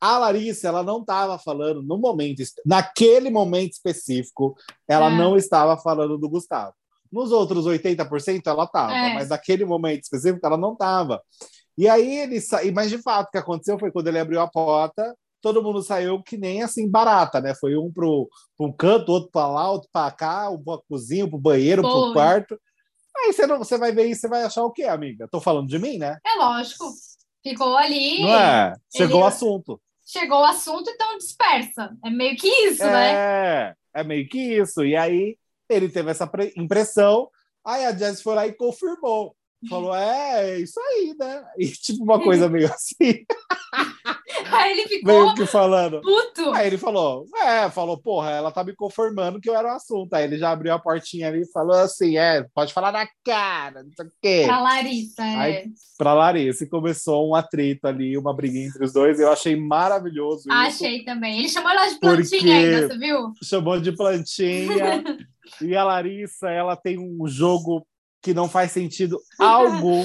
A 0.00 0.18
Larissa, 0.18 0.68
ela 0.68 0.82
não 0.82 1.00
estava 1.00 1.38
falando 1.38 1.82
no 1.82 1.98
momento, 1.98 2.42
naquele 2.64 3.30
momento 3.30 3.72
específico, 3.72 4.54
ela 4.86 5.10
é. 5.10 5.16
não 5.16 5.36
estava 5.36 5.76
falando 5.76 6.16
do 6.18 6.28
Gustavo. 6.28 6.74
Nos 7.10 7.32
outros 7.32 7.66
80% 7.66 8.42
ela 8.46 8.64
estava, 8.64 8.92
é. 8.92 9.14
mas 9.14 9.30
naquele 9.30 9.64
momento 9.64 10.02
específico 10.02 10.46
ela 10.46 10.56
não 10.56 10.74
estava. 10.74 11.20
E 11.76 11.88
aí 11.88 12.18
ele 12.18 12.40
saiu, 12.40 12.72
mas 12.72 12.90
de 12.90 12.98
fato 12.98 13.28
o 13.28 13.30
que 13.30 13.38
aconteceu 13.38 13.78
foi 13.78 13.90
quando 13.90 14.08
ele 14.08 14.18
abriu 14.18 14.40
a 14.40 14.48
porta, 14.48 15.14
todo 15.40 15.62
mundo 15.62 15.82
saiu 15.82 16.22
que 16.22 16.38
nem 16.38 16.62
assim 16.62 16.88
barata, 16.88 17.40
né? 17.40 17.54
Foi 17.54 17.76
um 17.76 17.92
para 17.92 18.06
um 18.60 18.72
canto, 18.72 19.12
outro 19.12 19.30
para 19.30 19.46
lá, 19.48 19.70
outro 19.70 19.88
para 19.92 20.10
cá, 20.10 20.48
um 20.50 20.62
para 20.62 20.80
cozinha, 20.88 21.26
um 21.26 21.28
para 21.28 21.36
o 21.36 21.40
banheiro, 21.40 21.86
um 21.86 21.90
para 21.90 22.10
o 22.10 22.12
quarto. 22.12 22.58
Aí 23.16 23.32
você, 23.32 23.46
não, 23.46 23.58
você 23.58 23.76
vai 23.76 23.92
ver 23.92 24.06
isso, 24.06 24.22
você 24.22 24.28
vai 24.28 24.42
achar 24.42 24.64
o 24.64 24.72
quê, 24.72 24.84
amiga? 24.84 25.28
Tô 25.30 25.40
falando 25.40 25.68
de 25.68 25.78
mim, 25.78 25.98
né? 25.98 26.18
É 26.26 26.34
lógico. 26.36 26.86
Ficou 27.42 27.76
ali. 27.76 28.22
Não 28.22 28.34
é? 28.34 28.74
Chegou 28.96 29.16
ele... 29.16 29.24
o 29.24 29.26
assunto. 29.26 29.80
Chegou 30.06 30.40
o 30.40 30.44
assunto, 30.44 30.90
então 30.90 31.18
dispersa. 31.18 31.94
É 32.04 32.10
meio 32.10 32.36
que 32.36 32.48
isso, 32.48 32.82
é, 32.82 32.92
né? 32.92 33.12
É, 33.12 33.74
é 33.94 34.04
meio 34.04 34.28
que 34.28 34.38
isso. 34.38 34.84
E 34.84 34.96
aí 34.96 35.36
ele 35.68 35.88
teve 35.88 36.10
essa 36.10 36.30
impressão, 36.56 37.28
aí 37.64 37.84
a 37.84 37.96
Jess 37.96 38.22
foi 38.22 38.34
lá 38.34 38.46
e 38.46 38.52
confirmou. 38.52 39.36
Falou, 39.68 39.94
é, 39.94 40.50
é 40.50 40.60
isso 40.60 40.80
aí, 40.80 41.14
né? 41.18 41.44
E 41.58 41.68
tipo 41.68 42.04
uma 42.04 42.22
coisa 42.22 42.48
meio 42.48 42.66
assim. 42.66 43.24
Aí 44.50 44.72
ele 44.72 44.88
ficou 44.88 45.24
meio 45.24 45.34
que 45.34 45.46
falando. 45.46 46.00
Puto. 46.00 46.52
Aí 46.52 46.66
ele 46.66 46.78
falou, 46.78 47.26
é, 47.42 47.70
falou, 47.70 47.96
porra, 47.96 48.30
ela 48.30 48.50
tá 48.50 48.62
me 48.64 48.74
conformando 48.74 49.40
que 49.40 49.48
eu 49.48 49.54
era 49.54 49.68
o 49.68 49.76
assunto. 49.76 50.12
Aí 50.14 50.24
ele 50.24 50.38
já 50.38 50.50
abriu 50.50 50.72
a 50.72 50.78
portinha 50.78 51.28
ali 51.28 51.42
e 51.42 51.52
falou 51.52 51.76
assim: 51.76 52.16
é, 52.16 52.44
pode 52.54 52.72
falar 52.72 52.92
na 52.92 53.06
cara, 53.24 53.82
não 53.82 53.90
sei 53.92 54.06
o 54.06 54.12
quê. 54.20 54.42
Pra 54.46 54.60
Larissa, 54.60 55.22
é. 55.22 55.36
Aí, 55.36 55.64
pra 55.96 56.14
Larissa, 56.14 56.64
e 56.64 56.68
começou 56.68 57.28
um 57.28 57.34
atrito 57.34 57.86
ali, 57.86 58.16
uma 58.16 58.34
briguinha 58.34 58.66
entre 58.66 58.84
os 58.84 58.92
dois. 58.92 59.18
Eu 59.18 59.30
achei 59.30 59.56
maravilhoso. 59.56 60.50
Achei 60.50 60.96
isso, 60.96 61.04
também. 61.04 61.38
Ele 61.38 61.48
chamou 61.48 61.70
ela 61.70 61.86
de 61.86 61.98
plantinha 61.98 62.56
ainda, 62.56 62.88
você 62.88 62.98
viu? 62.98 63.32
Chamou 63.42 63.80
de 63.80 63.92
plantinha. 63.92 65.04
e 65.60 65.76
a 65.76 65.84
Larissa, 65.84 66.50
ela 66.50 66.76
tem 66.76 66.98
um 66.98 67.26
jogo 67.26 67.86
que 68.24 68.32
não 68.32 68.48
faz 68.48 68.72
sentido 68.72 69.20
algum. 69.38 70.02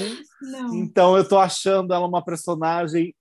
Então 0.74 1.16
eu 1.16 1.26
tô 1.26 1.38
achando 1.38 1.94
ela 1.94 2.06
uma 2.06 2.22
personagem 2.22 3.16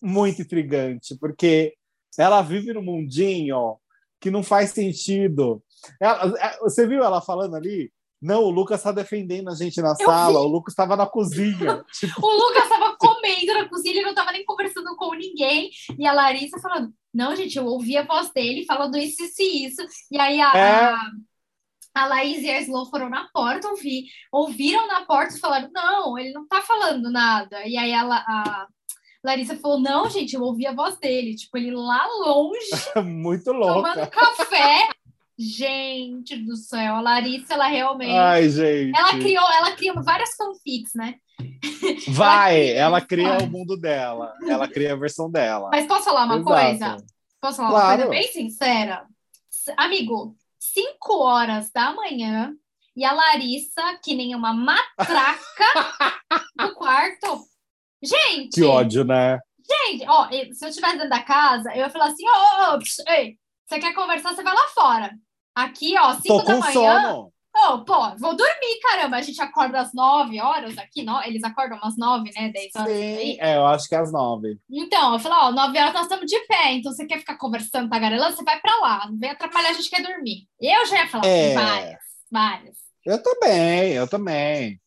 muito 0.00 0.40
intrigante, 0.40 1.14
porque 1.20 1.74
ela 2.16 2.40
vive 2.40 2.72
num 2.72 2.82
mundinho 2.82 3.76
que 4.18 4.30
não 4.30 4.42
faz 4.42 4.70
sentido. 4.70 5.62
Ela, 6.00 6.34
é, 6.40 6.58
você 6.60 6.86
viu 6.86 7.04
ela 7.04 7.20
falando 7.20 7.54
ali? 7.56 7.92
Não, 8.20 8.42
o 8.42 8.50
Lucas 8.50 8.80
está 8.80 8.90
defendendo 8.90 9.48
a 9.48 9.54
gente 9.54 9.80
na 9.80 9.90
eu 9.90 10.06
sala, 10.06 10.40
vi. 10.40 10.46
o 10.46 10.48
Lucas 10.48 10.72
estava 10.72 10.96
na 10.96 11.06
cozinha. 11.06 11.84
tipo... 12.00 12.26
O 12.26 12.36
Lucas 12.36 12.64
estava 12.64 12.96
comendo 12.96 13.54
na 13.54 13.68
cozinha, 13.68 13.94
ele 13.94 14.02
não 14.02 14.10
estava 14.10 14.32
nem 14.32 14.44
conversando 14.44 14.96
com 14.96 15.14
ninguém. 15.14 15.70
E 15.96 16.06
a 16.06 16.12
Larissa 16.12 16.58
falando: 16.58 16.92
Não, 17.14 17.36
gente, 17.36 17.56
eu 17.56 17.66
ouvi 17.66 17.96
a 17.96 18.04
voz 18.04 18.32
dele 18.32 18.64
falando 18.64 18.96
isso, 18.96 19.22
isso 19.22 19.42
e 19.42 19.66
isso. 19.66 19.82
E 20.10 20.18
aí 20.18 20.40
a, 20.40 20.52
é... 20.56 20.84
a, 20.84 21.10
a 21.94 22.06
Laís 22.06 22.42
e 22.42 22.50
a 22.50 22.60
Slow 22.60 22.86
foram 22.86 23.08
na 23.08 23.28
porta, 23.32 23.68
ouvi, 23.68 24.04
ouviram 24.32 24.86
na 24.86 25.04
porta 25.04 25.34
e 25.34 25.40
falaram: 25.40 25.70
Não, 25.72 26.18
ele 26.18 26.32
não 26.32 26.42
está 26.44 26.62
falando 26.62 27.10
nada. 27.10 27.66
E 27.66 27.76
aí 27.76 27.90
ela, 27.90 28.16
a, 28.26 28.66
Larissa 29.24 29.56
falou: 29.56 29.80
não, 29.80 30.08
gente, 30.08 30.34
eu 30.34 30.42
ouvi 30.42 30.66
a 30.66 30.72
voz 30.72 30.96
dele, 30.98 31.34
tipo, 31.34 31.56
ele 31.56 31.72
lá 31.72 32.06
longe. 32.24 32.58
Muito 33.04 33.52
louco. 33.52 33.74
Tomando 33.82 34.06
café. 34.10 34.88
gente 35.36 36.36
do 36.36 36.56
céu, 36.56 36.96
a 36.96 37.00
Larissa, 37.00 37.54
ela 37.54 37.66
realmente. 37.66 38.12
Ai, 38.12 38.48
gente. 38.48 38.96
Ela 38.96 39.18
criou, 39.18 39.52
ela 39.52 39.72
criou 39.72 40.02
várias 40.02 40.34
fanfics, 40.34 40.92
né? 40.94 41.14
Vai, 42.08 42.70
ela 42.70 43.00
cria 43.00 43.38
o 43.38 43.46
mundo 43.50 43.76
dela. 43.76 44.34
Ela 44.48 44.66
cria 44.68 44.92
a 44.92 44.96
versão 44.96 45.30
dela. 45.30 45.68
Mas 45.70 45.86
posso 45.86 46.04
falar 46.04 46.24
uma 46.24 46.36
Exato. 46.38 46.44
coisa? 46.44 46.96
Posso 47.40 47.56
falar 47.58 47.68
uma 47.68 47.80
Claro. 47.80 48.06
coisa 48.06 48.10
bem 48.10 48.32
sincera? 48.32 49.06
Amigo, 49.76 50.36
5 50.58 51.14
horas 51.22 51.70
da 51.70 51.92
manhã 51.92 52.52
e 52.96 53.04
a 53.04 53.12
Larissa, 53.12 53.98
que 54.02 54.14
nem 54.14 54.34
uma 54.34 54.52
matraca 54.52 55.38
no 56.58 56.74
quarto. 56.74 57.40
Gente, 58.02 58.54
Que 58.54 58.64
ódio, 58.64 59.04
né? 59.04 59.38
gente, 59.86 60.04
ó, 60.08 60.28
se 60.28 60.64
eu 60.64 60.68
estivesse 60.68 60.94
dentro 60.96 61.10
da 61.10 61.22
casa, 61.22 61.70
eu 61.72 61.78
ia 61.78 61.90
falar 61.90 62.06
assim: 62.06 62.24
ô, 62.26 62.32
ô, 62.72 62.74
ô, 62.74 62.78
psh, 62.78 63.02
ei, 63.08 63.36
você 63.66 63.78
quer 63.78 63.92
conversar, 63.94 64.34
você 64.34 64.42
vai 64.42 64.54
lá 64.54 64.68
fora. 64.74 65.10
Aqui, 65.54 65.96
ó, 65.98 66.14
5 66.14 66.26
Tô 66.26 66.42
da 66.42 66.56
manhã. 66.58 66.72
sono. 66.72 67.32
Ô, 67.66 67.84
pô, 67.84 67.98
vou 68.18 68.36
dormir, 68.36 68.80
caramba. 68.82 69.16
A 69.16 69.22
gente 69.22 69.40
acorda 69.42 69.80
às 69.80 69.92
9 69.92 70.40
horas 70.40 70.78
aqui, 70.78 71.02
no... 71.02 71.20
eles 71.22 71.42
acordam 71.42 71.78
umas 71.78 71.96
9, 71.96 72.30
né? 72.34 72.50
10 72.50 72.70
horas. 72.76 72.92
Sim, 72.92 73.36
é, 73.40 73.56
eu 73.56 73.66
acho 73.66 73.88
que 73.88 73.94
é 73.94 73.98
às 73.98 74.12
nove. 74.12 74.58
Então, 74.70 75.14
eu 75.14 75.18
falei, 75.18 75.38
ó, 75.40 75.50
9 75.50 75.78
horas 75.78 75.92
nós 75.92 76.02
estamos 76.02 76.26
de 76.26 76.38
pé, 76.46 76.72
então 76.74 76.92
você 76.92 77.04
quer 77.04 77.18
ficar 77.18 77.36
conversando, 77.36 77.88
tagarelando, 77.90 78.36
você 78.36 78.44
vai 78.44 78.60
pra 78.60 78.76
lá, 78.76 79.06
não 79.10 79.18
vem 79.18 79.30
atrapalhar, 79.30 79.70
a 79.70 79.72
gente 79.72 79.90
quer 79.90 80.02
dormir. 80.02 80.46
Eu 80.60 80.86
já 80.86 80.98
ia 80.98 81.08
falar 81.08 81.26
É. 81.26 81.54
várias, 81.54 82.00
várias. 82.30 82.76
Eu 83.04 83.22
também, 83.22 83.92
eu 83.92 84.06
também. 84.08 84.78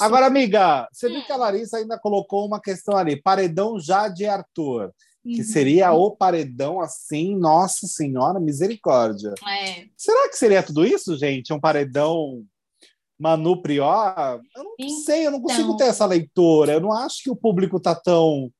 Agora, 0.00 0.26
amiga, 0.26 0.86
você 0.92 1.08
viu 1.08 1.20
Hum. 1.20 1.22
que 1.26 1.32
a 1.32 1.36
Larissa 1.36 1.78
ainda 1.78 1.98
colocou 1.98 2.46
uma 2.46 2.60
questão 2.60 2.96
ali: 2.96 3.20
paredão 3.20 3.80
já 3.80 4.08
de 4.08 4.26
Arthur, 4.26 4.92
que 5.24 5.38
Uhum. 5.38 5.44
seria 5.44 5.92
o 5.92 6.10
paredão 6.10 6.80
assim, 6.80 7.34
nossa 7.36 7.86
senhora, 7.86 8.38
misericórdia. 8.38 9.32
É, 9.48 9.86
Será 9.96 10.28
que 10.28 10.36
seria 10.36 10.62
tudo 10.62 10.84
isso, 10.84 11.16
gente? 11.16 11.52
Um 11.52 11.58
paredão 11.60 12.44
Manu 13.18 13.62
Prior? 13.62 14.40
Eu 14.54 14.64
não 14.64 14.74
Então. 14.78 14.96
sei, 14.98 15.26
eu 15.26 15.30
não 15.30 15.40
consigo 15.40 15.76
ter 15.76 15.84
essa 15.84 16.04
leitura. 16.04 16.72
Eu 16.74 16.80
não 16.80 16.92
acho 16.92 17.22
que 17.22 17.30
o 17.30 17.36
público 17.36 17.80
tá 17.80 17.94
tão 17.94 18.50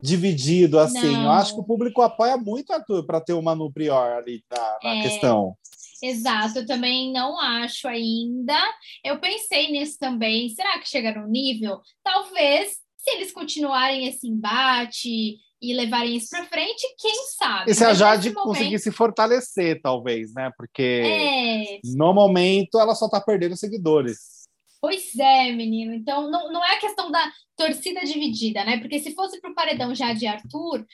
dividido 0.00 0.78
assim. 0.78 0.98
Eu 1.06 1.12
Não. 1.22 1.32
acho 1.32 1.54
que 1.54 1.60
o 1.60 1.64
público 1.64 2.02
apoia 2.02 2.36
muito 2.36 2.72
Arthur 2.72 3.04
para 3.06 3.20
ter 3.20 3.32
o 3.32 3.42
Manu 3.42 3.72
Prior 3.72 4.12
ali 4.18 4.42
na, 4.50 4.78
na 4.82 4.94
É. 4.96 5.02
questão. 5.02 5.56
exato, 6.02 6.58
eu 6.58 6.66
também 6.66 7.10
não 7.12 7.40
acho 7.40 7.88
ainda. 7.88 8.56
Eu 9.02 9.18
pensei 9.18 9.72
nisso 9.72 9.96
também. 9.98 10.50
Será 10.50 10.78
que 10.78 10.88
chega 10.88 11.14
no 11.18 11.26
nível? 11.26 11.80
Talvez, 12.02 12.72
se 12.98 13.10
eles 13.12 13.32
continuarem 13.32 14.06
esse 14.06 14.28
embate 14.28 15.38
e 15.70 15.74
levarem 15.74 16.16
isso 16.16 16.28
pra 16.30 16.44
frente, 16.46 16.82
quem 16.98 17.14
sabe? 17.38 17.70
E 17.70 17.74
se 17.74 17.84
a 17.84 17.94
Jade 17.94 18.30
momento- 18.30 18.44
conseguir 18.44 18.78
se 18.78 18.90
fortalecer, 18.92 19.80
talvez, 19.82 20.32
né? 20.34 20.50
Porque 20.56 21.02
É, 21.04 21.80
no 21.96 22.12
momento 22.12 22.78
ela 22.78 22.94
só 22.94 23.08
tá 23.08 23.20
perdendo 23.20 23.56
seguidores. 23.56 24.44
Pois 24.80 25.16
é, 25.18 25.50
menino. 25.52 25.94
Então, 25.94 26.30
não, 26.30 26.52
não 26.52 26.62
é 26.64 26.72
a 26.76 26.78
questão 26.80 27.10
da 27.10 27.24
torcida 27.56 28.00
dividida, 28.04 28.64
né? 28.64 28.78
Porque 28.78 28.98
se 28.98 29.14
fosse 29.14 29.40
pro 29.40 29.54
paredão 29.54 29.94
já 29.94 30.12
de 30.12 30.26
Arthur, 30.26 30.84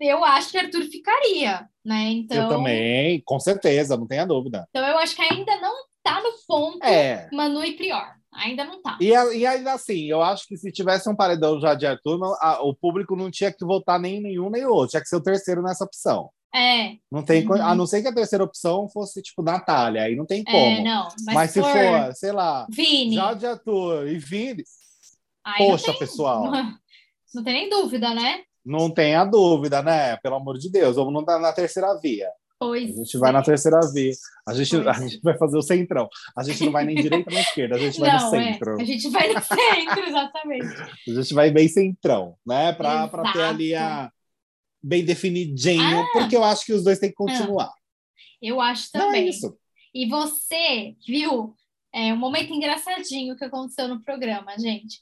eu 0.00 0.24
acho 0.24 0.50
que 0.50 0.58
Arthur 0.58 0.82
ficaria, 0.84 1.68
né? 1.84 2.10
Então, 2.10 2.44
Eu 2.44 2.48
também, 2.48 3.20
com 3.24 3.40
certeza, 3.40 3.96
não 3.96 4.06
tenha 4.06 4.24
dúvida. 4.26 4.66
então 4.70 4.86
eu 4.86 4.96
acho 4.98 5.16
que 5.16 5.22
ainda 5.22 5.56
não 5.60 5.74
tá 6.04 6.20
no 6.20 6.32
ponto 6.46 6.84
É. 6.84 7.28
Manu 7.32 7.64
e 7.64 7.72
Prior. 7.72 8.14
Ainda 8.34 8.64
não 8.64 8.80
tá. 8.80 8.96
E, 9.00 9.14
a- 9.14 9.34
e 9.34 9.44
ainda 9.46 9.72
assim, 9.74 10.04
eu 10.06 10.22
acho 10.22 10.46
que 10.48 10.56
se 10.56 10.72
tivesse 10.72 11.08
um 11.08 11.14
paredão 11.14 11.60
já 11.60 11.74
de 11.74 11.86
Arthur, 11.86 12.18
não- 12.18 12.34
a- 12.40 12.62
o 12.62 12.74
público 12.74 13.14
não 13.14 13.30
tinha 13.30 13.52
que 13.52 13.64
votar 13.64 14.00
nem 14.00 14.16
em 14.16 14.22
nenhum 14.22 14.48
nem 14.50 14.64
outro, 14.64 14.88
tinha 14.90 15.02
que 15.02 15.08
ser 15.08 15.16
o 15.16 15.22
terceiro 15.22 15.62
nessa 15.62 15.84
opção. 15.84 16.30
É, 16.54 16.96
Não 17.10 17.22
tem, 17.22 17.46
Uhum. 17.46 17.54
A 17.62 17.74
não 17.74 17.86
ser 17.86 18.02
que 18.02 18.08
a 18.08 18.14
terceira 18.14 18.44
opção 18.44 18.86
fosse 18.88 19.22
tipo 19.22 19.42
Natália, 19.42 20.02
aí 20.02 20.14
não 20.14 20.26
tem 20.26 20.44
é, 20.46 20.50
como. 20.52 20.84
não. 20.84 21.08
Mas, 21.24 21.34
Mas, 21.34 21.50
se 21.50 21.60
for 21.60 21.70
for, 21.72 22.14
sei 22.14 22.32
lá, 22.32 22.66
Vini, 22.70 23.14
já 23.14 23.32
de 23.32 23.46
Arthur 23.46 24.06
e 24.08 24.18
Vini, 24.18 24.62
aí 25.44 25.66
poxa, 25.66 25.86
tem- 25.92 25.98
pessoal, 25.98 26.42
Não 27.34 27.42
tem 27.42 27.54
nem 27.54 27.68
dúvida, 27.70 28.14
né? 28.14 28.42
não 28.64 28.90
tenha 28.90 29.24
dúvida, 29.24 29.82
né? 29.82 30.16
Pelo 30.18 30.36
amor 30.36 30.58
de 30.58 30.70
Deus, 30.70 30.94
vamos 30.96 31.24
na, 31.24 31.38
na 31.38 31.52
terceira 31.52 31.98
via. 31.98 32.28
Pois 32.66 32.90
A 32.90 32.94
gente 33.02 33.18
vai 33.18 33.30
é. 33.30 33.32
na 33.32 33.42
terceira 33.42 33.80
via. 33.92 34.12
A 34.48 34.54
gente, 34.54 34.70
Pois 34.70 34.86
a 34.86 34.90
é. 34.90 35.08
gente 35.08 35.20
vai 35.22 35.36
fazer 35.38 35.56
o 35.58 35.62
centrão. 35.62 36.08
A 36.36 36.42
gente 36.42 36.64
não 36.64 36.72
vai 36.72 36.84
nem 36.84 36.94
direita 36.96 37.30
nem 37.30 37.40
esquerda, 37.40 37.76
a 37.76 37.78
gente 37.78 37.98
vai 38.00 38.12
no 38.12 38.18
Não, 38.20 38.30
centro. 38.30 38.78
é. 38.78 38.82
A 38.82 38.84
gente 38.86 39.08
vai 39.10 39.32
no 39.32 39.40
centro, 39.42 40.04
exatamente. 40.06 40.66
A 41.08 41.14
gente 41.22 41.34
vai 41.34 41.50
bem 41.50 41.68
centrão, 41.68 42.36
né? 42.46 42.72
Para 42.72 43.08
ter 43.32 43.42
ali 43.42 43.74
a 43.74 44.10
bem 44.82 45.04
definidinho, 45.04 46.00
Ah. 46.00 46.08
porque 46.12 46.36
eu 46.36 46.42
acho 46.44 46.64
que 46.66 46.72
os 46.72 46.82
dois 46.84 46.98
têm 46.98 47.08
que 47.10 47.14
continuar. 47.16 47.70
Eu 48.40 48.60
acho 48.60 48.88
Não 48.94 49.00
é 49.02 49.04
também. 49.06 49.28
isso. 49.28 49.56
E 49.94 50.08
você 50.08 50.94
viu 51.06 51.54
é, 51.94 52.12
um 52.12 52.16
momento 52.16 52.52
engraçadinho 52.52 53.36
que 53.36 53.44
aconteceu 53.44 53.86
no 53.86 54.02
programa, 54.02 54.58
gente. 54.58 54.98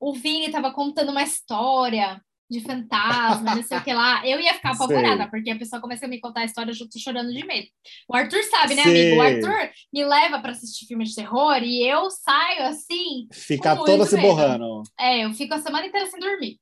O 0.00 0.12
Vini 0.12 0.46
estava 0.46 0.72
contando 0.72 1.10
uma 1.10 1.22
história 1.22 2.20
de 2.50 2.60
fantasma, 2.60 3.54
não 3.54 3.62
sei 3.62 3.78
o 3.78 3.82
que 3.82 3.92
lá. 3.92 4.26
Eu 4.26 4.38
ia 4.40 4.54
ficar 4.54 4.74
Sei. 4.74 4.84
apavorada, 4.84 5.28
porque 5.28 5.50
a 5.50 5.58
pessoa 5.58 5.80
começa 5.80 6.06
a 6.06 6.08
me 6.08 6.20
contar 6.20 6.40
a 6.40 6.44
história, 6.44 6.70
eu 6.70 6.74
já 6.74 6.84
tô 6.84 6.98
chorando 6.98 7.32
de 7.32 7.44
medo. 7.44 7.68
O 8.08 8.14
Arthur 8.14 8.42
sabe, 8.44 8.74
né, 8.74 8.82
Sei. 8.82 9.14
amigo? 9.14 9.20
O 9.20 9.22
Arthur 9.22 9.70
me 9.92 10.04
leva 10.04 10.38
para 10.40 10.52
assistir 10.52 10.86
filme 10.86 11.04
de 11.04 11.14
terror 11.14 11.62
e 11.62 11.86
eu 11.88 12.10
saio 12.10 12.64
assim. 12.64 13.26
Ficar 13.32 13.76
toda 13.76 14.04
se 14.04 14.16
medo. 14.16 14.28
borrando. 14.28 14.82
É, 14.98 15.24
eu 15.24 15.32
fico 15.32 15.54
a 15.54 15.58
semana 15.58 15.86
inteira 15.86 16.06
sem 16.06 16.20
dormir. 16.20 16.58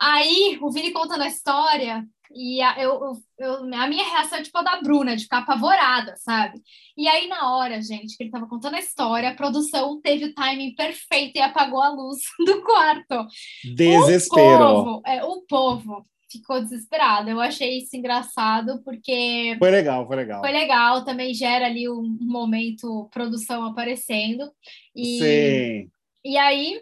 Aí 0.00 0.58
o 0.60 0.70
Vini 0.70 0.90
contando 0.90 1.22
a 1.22 1.28
história 1.28 2.04
e 2.34 2.60
a, 2.62 2.80
eu, 2.82 3.00
eu- 3.38 3.74
a 3.74 3.86
minha 3.86 4.04
reação 4.04 4.38
é 4.38 4.42
tipo 4.42 4.58
a 4.58 4.62
da 4.62 4.80
Bruna, 4.80 5.16
de 5.16 5.24
ficar 5.24 5.38
apavorada, 5.38 6.14
sabe? 6.16 6.60
E 6.96 7.06
aí, 7.08 7.26
na 7.28 7.54
hora, 7.56 7.80
gente, 7.82 8.16
que 8.16 8.24
ele 8.24 8.30
tava 8.30 8.46
contando 8.48 8.74
a 8.76 8.80
história, 8.80 9.30
a 9.30 9.34
produção 9.34 10.00
teve 10.00 10.26
o 10.26 10.34
timing 10.34 10.74
perfeito 10.74 11.36
e 11.36 11.40
apagou 11.40 11.80
a 11.82 11.90
luz 11.90 12.18
do 12.44 12.62
quarto. 12.62 13.26
Desespero. 13.74 14.64
O 14.64 14.84
povo, 14.84 15.02
é, 15.06 15.24
o 15.24 15.42
povo 15.42 16.06
ficou 16.30 16.60
desesperado. 16.62 17.28
Eu 17.28 17.40
achei 17.40 17.78
isso 17.78 17.94
engraçado, 17.96 18.82
porque 18.84 19.54
Foi 19.58 19.70
legal, 19.70 20.06
foi 20.06 20.16
legal. 20.16 20.40
foi 20.40 20.50
legal, 20.52 21.04
também 21.04 21.34
gera 21.34 21.66
ali 21.66 21.88
um 21.88 22.16
momento 22.20 23.08
produção 23.12 23.64
aparecendo. 23.64 24.50
E, 24.96 25.18
Sim. 25.18 25.90
e 26.24 26.38
aí, 26.38 26.80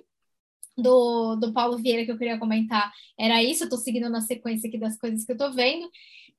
do, 0.77 1.37
do 1.37 1.53
Paulo 1.53 1.77
Vieira 1.79 2.05
que 2.05 2.13
eu 2.13 2.19
queria 2.19 2.39
comentar, 2.39 2.93
era 3.19 3.43
isso, 3.43 3.65
eu 3.65 3.69
tô 3.71 3.77
seguindo 3.77 4.09
na 4.11 4.21
sequência 4.21 4.69
aqui 4.69 4.79
das 4.79 4.99
coisas 4.99 5.25
que 5.25 5.33
eu 5.33 5.37
tô 5.37 5.53
vendo. 5.53 5.89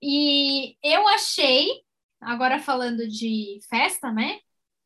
E 0.02 0.76
eu 0.84 1.08
achei, 1.10 1.68
agora 2.20 2.60
falando 2.60 3.08
de 3.08 3.60
festa, 3.70 4.12
né? 4.12 4.40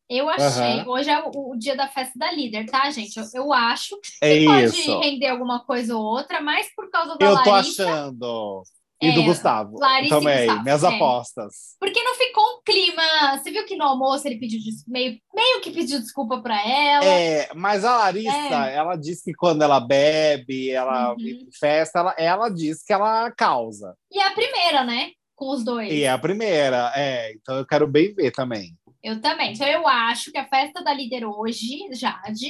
Eu 0.09 0.29
achei, 0.29 0.83
Aham. 0.83 0.87
hoje 0.87 1.09
é 1.09 1.19
o, 1.23 1.51
o 1.53 1.57
dia 1.57 1.75
da 1.75 1.87
festa 1.87 2.17
da 2.19 2.31
líder, 2.31 2.67
tá, 2.69 2.89
gente? 2.91 3.17
Eu, 3.19 3.25
eu 3.33 3.53
acho 3.53 3.99
É 4.21 4.33
que 4.33 4.43
pode 4.43 4.75
isso. 4.75 4.91
render 4.95 5.27
alguma 5.27 5.65
coisa 5.65 5.95
ou 5.97 6.03
outra, 6.03 6.41
mas 6.41 6.73
por 6.75 6.89
causa 6.91 7.17
da 7.17 7.29
Eu 7.29 7.41
tô 7.41 7.51
Larissa, 7.51 7.91
achando. 7.91 8.63
E 9.01 9.11
do 9.11 9.21
É, 9.21 9.25
Gustavo 9.25 9.77
Larissa 9.77 10.15
e 10.15 10.19
também, 10.19 10.45
Gustavo, 10.45 10.63
minhas 10.63 10.83
é. 10.83 10.87
apostas. 10.87 11.53
porque 11.79 12.01
não 12.01 12.15
ficou 12.15 12.43
um 12.43 12.61
clima. 12.65 13.37
Você 13.37 13.51
viu 13.51 13.65
que 13.65 13.75
no 13.75 13.83
almoço 13.83 14.25
ele 14.27 14.39
pediu 14.39 14.59
meio, 14.87 15.19
meio 15.33 15.61
que 15.61 15.71
pediu 15.71 15.99
desculpa 15.99 16.41
pra 16.41 16.55
ela. 16.65 17.05
É, 17.05 17.49
mas 17.53 17.83
a 17.83 17.97
Larissa, 17.97 18.65
ela 18.69 18.95
diz 18.95 19.21
que 19.21 19.33
quando 19.33 19.61
ela 19.63 19.79
bebe, 19.81 20.69
ela 20.71 21.11
Uhum. 21.13 21.47
festa, 21.59 21.99
ela, 21.99 22.15
ela 22.17 22.49
diz 22.49 22.83
que 22.83 22.93
ela 22.93 23.29
causa. 23.31 23.95
E 24.11 24.17
é 24.19 24.27
a 24.27 24.31
primeira, 24.31 24.83
né? 24.85 25.11
Com 25.35 25.49
os 25.51 25.63
dois. 25.65 25.91
E 25.91 26.03
é 26.03 26.09
a 26.09 26.17
primeira, 26.17 26.93
é. 26.95 27.33
Então 27.33 27.57
eu 27.57 27.65
quero 27.65 27.85
bem 27.85 28.13
ver 28.13 28.31
também. 28.31 28.73
Eu 29.03 29.21
também. 29.21 29.53
Então, 29.53 29.67
eu 29.67 29.85
acho 29.87 30.31
que 30.31 30.37
a 30.37 30.47
festa 30.47 30.81
da 30.81 30.91
líder 30.93 31.25
hoje, 31.25 31.89
Jade, 31.91 32.49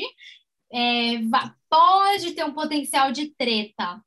é, 0.71 1.19
pode 1.69 2.31
ter 2.31 2.45
um 2.45 2.53
potencial 2.53 3.11
de 3.11 3.33
treta. 3.35 3.99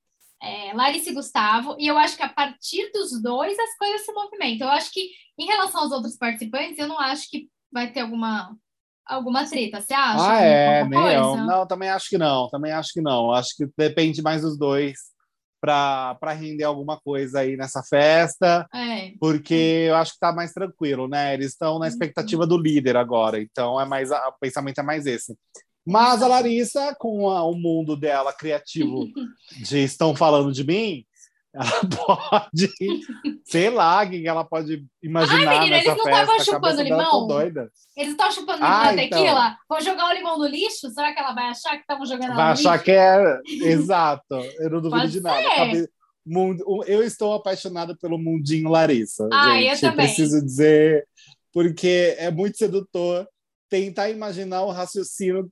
É, 0.42 0.72
Larissa 0.72 1.10
e 1.10 1.14
Gustavo, 1.14 1.76
e 1.78 1.86
eu 1.88 1.98
acho 1.98 2.16
que 2.16 2.22
a 2.22 2.28
partir 2.28 2.90
dos 2.92 3.20
dois 3.20 3.58
as 3.58 3.76
coisas 3.76 4.04
se 4.04 4.12
movimentam. 4.12 4.68
Eu 4.68 4.72
acho 4.74 4.92
que, 4.92 5.10
em 5.38 5.46
relação 5.46 5.80
aos 5.82 5.90
outros 5.92 6.16
participantes, 6.16 6.78
eu 6.78 6.86
não 6.86 6.98
acho 6.98 7.28
que 7.28 7.48
vai 7.72 7.90
ter 7.90 8.00
alguma, 8.00 8.56
alguma 9.04 9.44
treta. 9.48 9.80
Você 9.80 9.94
acha? 9.94 10.30
ah, 10.32 10.40
é, 10.40 10.80
Alguma 10.80 11.00
nem 11.04 11.14
eu. 11.14 11.22
coisa? 11.24 11.44
Não, 11.44 11.66
também 11.66 11.88
acho 11.90 12.08
que 12.08 12.18
não. 12.18 12.48
Também 12.50 12.70
acho 12.72 12.92
que 12.92 13.00
não. 13.00 13.32
Acho 13.32 13.48
que 13.56 13.66
depende 13.76 14.22
mais 14.22 14.42
dos 14.42 14.56
dois 14.56 14.94
para 15.60 16.32
render 16.38 16.62
alguma 16.62 17.00
coisa 17.00 17.40
aí 17.40 17.56
nessa 17.56 17.82
festa, 17.82 18.64
É. 18.72 19.12
porque 19.18 19.86
eu 19.88 19.96
acho 19.96 20.12
que 20.12 20.20
tá 20.20 20.32
mais 20.32 20.52
tranquilo, 20.52 21.08
né? 21.08 21.34
Eles 21.34 21.48
estão 21.48 21.80
na 21.80 21.88
expectativa 21.88 22.46
do 22.46 22.56
líder 22.56 22.96
agora, 22.96 23.40
então 23.42 23.80
é 23.80 23.84
mais 23.84 24.12
o 24.12 24.32
pensamento 24.40 24.78
é 24.78 24.82
mais 24.84 25.04
esse. 25.04 25.36
Mas 25.90 26.22
a 26.22 26.26
Larissa, 26.28 26.94
com 26.98 27.28
a- 27.30 27.42
o 27.44 27.54
mundo 27.54 27.96
dela 27.96 28.32
criativo 28.32 29.08
de 29.66 29.78
estão 29.84 30.14
falando 30.14 30.52
de 30.52 30.64
mim, 30.64 31.04
ela 31.54 31.64
pode, 32.06 32.70
sei 33.44 33.70
lá, 33.70 34.04
o 34.04 34.08
que 34.10 34.28
ela 34.28 34.44
pode 34.44 34.84
imaginar 35.02 35.48
Ai, 35.52 35.58
menina, 35.60 35.76
nessa 35.78 35.90
eles 35.90 36.04
não 36.04 36.10
estavam 36.12 36.44
chupando 36.44 36.82
limão? 36.82 37.26
doida. 37.26 37.70
Eles 37.96 38.10
estão 38.10 38.30
chupando 38.30 38.64
Ah, 38.64 38.90
limão 38.90 39.04
então. 39.04 39.18
tequila? 39.18 39.56
Vão 39.68 39.80
jogar 39.80 40.10
o 40.10 40.12
limão 40.14 40.38
no 40.38 40.46
lixo? 40.46 40.90
Será 40.90 41.12
que 41.12 41.18
ela 41.18 41.32
vai 41.32 41.48
achar 41.48 41.70
que 41.76 41.80
estavam 41.80 42.04
jogando 42.06 42.34
Vai 42.34 42.52
achar 42.52 42.72
lixo? 42.72 42.84
que 42.84 42.90
é 42.92 43.40
exato. 43.72 44.34
Eu 44.60 44.70
não 44.70 44.80
duvido 44.82 45.08
de 45.08 45.20
nada. 45.20 45.42
ser. 45.42 45.56
Cabe- 45.56 45.88
mundo- 46.24 46.84
Eu 46.86 47.02
estou 47.02 47.32
apaixonada 47.32 47.96
pelo 47.96 48.18
mundinho 48.18 48.68
Larissa. 48.68 49.26
Ah, 49.32 49.56
eu 49.60 49.70
gente, 49.70 49.80
também. 49.80 50.06
preciso 50.06 50.44
dizer, 50.44 51.08
porque 51.52 52.14
é 52.18 52.30
muito 52.30 52.58
sedutor 52.58 53.26
tentar 53.68 54.10
imaginar 54.10 54.62
o 54.62 54.70
raciocínio 54.70 55.50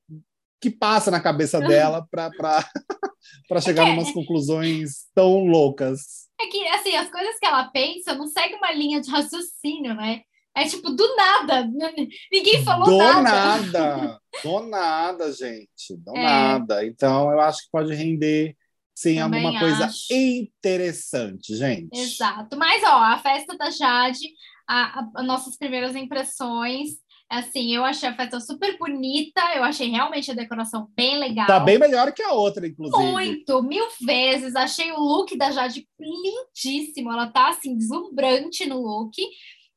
que 0.61 0.71
passa 0.71 1.11
na 1.11 1.21
cabeça 1.21 1.61
dela 1.61 2.07
para 2.11 2.31
chegar 3.63 3.87
É. 3.87 3.91
em 3.91 3.93
umas 3.93 4.11
conclusões 4.13 5.07
tão 5.15 5.45
loucas. 5.47 6.27
É 6.41 6.47
que, 6.47 6.67
assim, 6.69 6.95
as 6.97 7.11
coisas 7.11 7.39
que 7.39 7.47
ela 7.47 7.65
pensa 7.71 8.15
não 8.15 8.27
seguem 8.27 8.57
uma 8.57 8.73
linha 8.73 9.01
de 9.01 9.11
raciocínio, 9.11 9.95
né? 9.95 10.23
É 10.57 10.65
tipo, 10.67 10.91
do 10.91 11.17
nada. 11.17 11.61
n- 11.63 12.09
Ninguém 12.33 12.65
falou 12.65 12.87
do 12.87 12.97
nada. 12.97 13.23
nada, 13.23 14.21
do 14.43 14.61
nada, 14.61 15.33
gente, 15.33 15.97
do 15.99 16.17
É. 16.17 16.23
nada. 16.23 16.87
Então, 16.87 17.31
eu 17.31 17.41
acho 17.41 17.63
que 17.65 17.71
pode 17.71 17.95
render, 17.95 18.57
sim, 18.95 19.17
Também 19.17 19.45
alguma 19.45 19.61
coisa 19.61 19.85
acho. 19.85 20.07
interessante, 20.13 21.55
gente. 21.55 21.89
Exato. 21.99 22.57
Mas, 22.57 22.83
ó, 22.83 22.97
a 23.03 23.19
festa 23.19 23.57
da 23.57 23.71
Jade, 23.71 24.27
a, 24.67 25.01
a- 25.01 25.11
as 25.17 25.27
nossas 25.27 25.57
primeiras 25.57 25.95
impressões, 25.95 26.93
assim, 27.29 27.75
eu 27.75 27.85
achei 27.85 28.09
a 28.09 28.17
festa 28.17 28.41
super 28.41 28.79
bonita, 28.79 29.41
eu 29.55 29.65
achei 29.65 29.89
realmente 29.89 30.31
a 30.31 30.35
decoração 30.35 30.89
bem 30.95 31.19
legal. 31.19 31.47
Tá 31.47 31.61
bem 31.61 31.79
melhor 31.79 32.13
que 32.13 32.23
a 32.23 32.33
outra, 32.33 32.67
inclusive. 32.67 33.03
Muito, 33.11 33.63
mil 33.63 33.87
vezes. 34.01 34.55
Achei 34.55 34.93
o 34.93 34.99
look 35.01 35.37
da 35.37 35.51
Jade 35.51 35.87
lindíssimo. 35.99 37.13
Ela 37.13 37.27
tá 37.27 37.51
assim, 37.51 37.77
deslumbrante 37.77 38.67
no 38.67 38.81
look. 38.81 39.17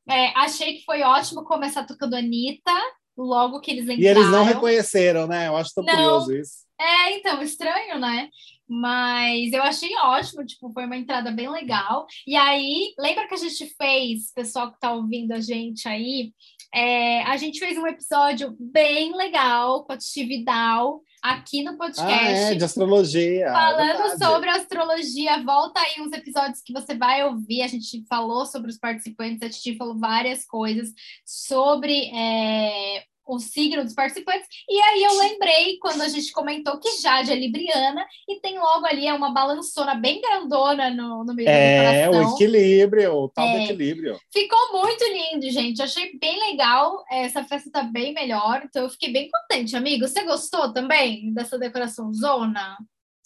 É, 0.10 0.28
achei 0.38 0.78
que 0.78 0.86
foi 0.86 1.02
ótimo 1.02 1.44
começar 1.44 1.86
tocando 1.86 2.16
Anitta, 2.16 2.74
logo 3.18 3.60
que 3.60 3.72
eles 3.72 3.84
entraram. 3.84 4.02
E 4.02 4.08
eles 4.08 4.32
não 4.32 4.44
reconheceram, 4.44 5.28
né? 5.28 5.48
Eu 5.48 5.58
acho 5.58 5.74
tão 5.74 5.84
Não. 5.84 5.94
curioso 5.94 6.36
isso. 6.36 6.70
É, 6.80 7.18
então, 7.18 7.42
estranho, 7.42 8.00
né? 8.00 8.30
Mas 8.68 9.52
eu 9.52 9.62
achei 9.64 9.90
ótimo, 9.98 10.46
tipo, 10.46 10.72
foi 10.72 10.86
uma 10.86 10.96
entrada 10.96 11.32
bem 11.32 11.50
legal. 11.50 12.06
E 12.26 12.36
aí, 12.36 12.94
lembra 12.98 13.28
que 13.28 13.34
a 13.34 13.38
gente 13.38 13.66
fez, 13.76 14.32
pessoal 14.34 14.72
que 14.72 14.80
tá 14.80 14.94
ouvindo 14.94 15.32
a 15.34 15.40
gente 15.40 15.88
aí, 15.88 16.32
é, 16.74 17.24
a 17.24 17.38
gente 17.38 17.60
fez 17.60 17.78
um 17.78 17.88
episódio 17.88 18.56
bem 18.60 19.16
legal 19.16 19.84
com 19.84 19.94
a 19.94 19.98
Titi 19.98 20.24
Vidal 20.24 21.02
aqui 21.22 21.64
no 21.64 21.78
podcast. 21.78 22.14
Ah, 22.14 22.30
é, 22.30 22.56
de 22.56 22.64
astrologia. 22.64 23.48
é 23.48 23.52
Falando 23.52 24.18
sobre 24.18 24.50
astrologia, 24.50 25.44
volta 25.44 25.80
aí 25.80 26.02
uns 26.02 26.14
episódios 26.14 26.62
que 26.62 26.72
você 26.72 26.96
vai 26.96 27.24
ouvir. 27.26 27.64
A 27.64 27.68
gente 27.68 28.06
falou 28.08 28.46
sobre 28.46 28.70
os 28.70 28.78
participantes, 28.78 29.42
a 29.42 29.50
Titi 29.50 29.76
falou 29.78 29.98
várias 29.98 30.46
coisas 30.46 30.94
sobre 31.26 32.12
é, 32.16 33.04
o 33.36 33.40
signo 33.40 33.84
dos 33.84 33.94
participantes. 33.94 34.48
E 34.70 34.80
aí 34.82 35.04
eu 35.04 35.18
lembrei 35.18 35.78
quando 35.80 36.02
a 36.02 36.08
gente 36.08 36.32
comentou 36.32 36.80
que 36.80 37.00
Jade 37.02 37.32
é 37.32 37.36
libriana 37.36 38.06
e 38.28 38.40
tem 38.40 38.58
logo 38.60 38.86
ali 38.86 39.08
é 39.08 39.14
uma 39.14 39.32
balançona 39.34 39.96
bem 39.96 40.22
grandona 40.22 40.90
no, 40.90 41.24
no 41.24 41.34
meio 41.34 41.48
É, 41.50 41.84
da 41.84 41.90
o 41.90 42.12
decoração. 42.12 42.36
equilíbrio, 42.36 43.14
o 43.14 43.30
tal 43.30 43.48
do 43.50 43.58
É. 43.58 43.64
equilíbrio. 43.66 44.20
Ficou 44.32 44.72
muito 44.72 45.04
lindo, 45.06 45.50
gente. 45.52 45.82
Achei 45.82 46.18
bem 46.20 46.40
legal. 46.52 47.04
Essa 47.10 47.44
festa 47.44 47.70
tá 47.72 47.84
bem 47.84 48.14
melhor, 48.14 48.62
então 48.66 48.84
eu 48.84 48.90
fiquei 48.90 49.12
bem 49.12 49.30
contente, 49.30 49.76
amigo. 49.76 50.08
Você 50.08 50.24
gostou 50.24 50.72
também 50.74 51.34
dessa 51.34 51.58
decoração 51.58 52.14
zona? 52.14 52.78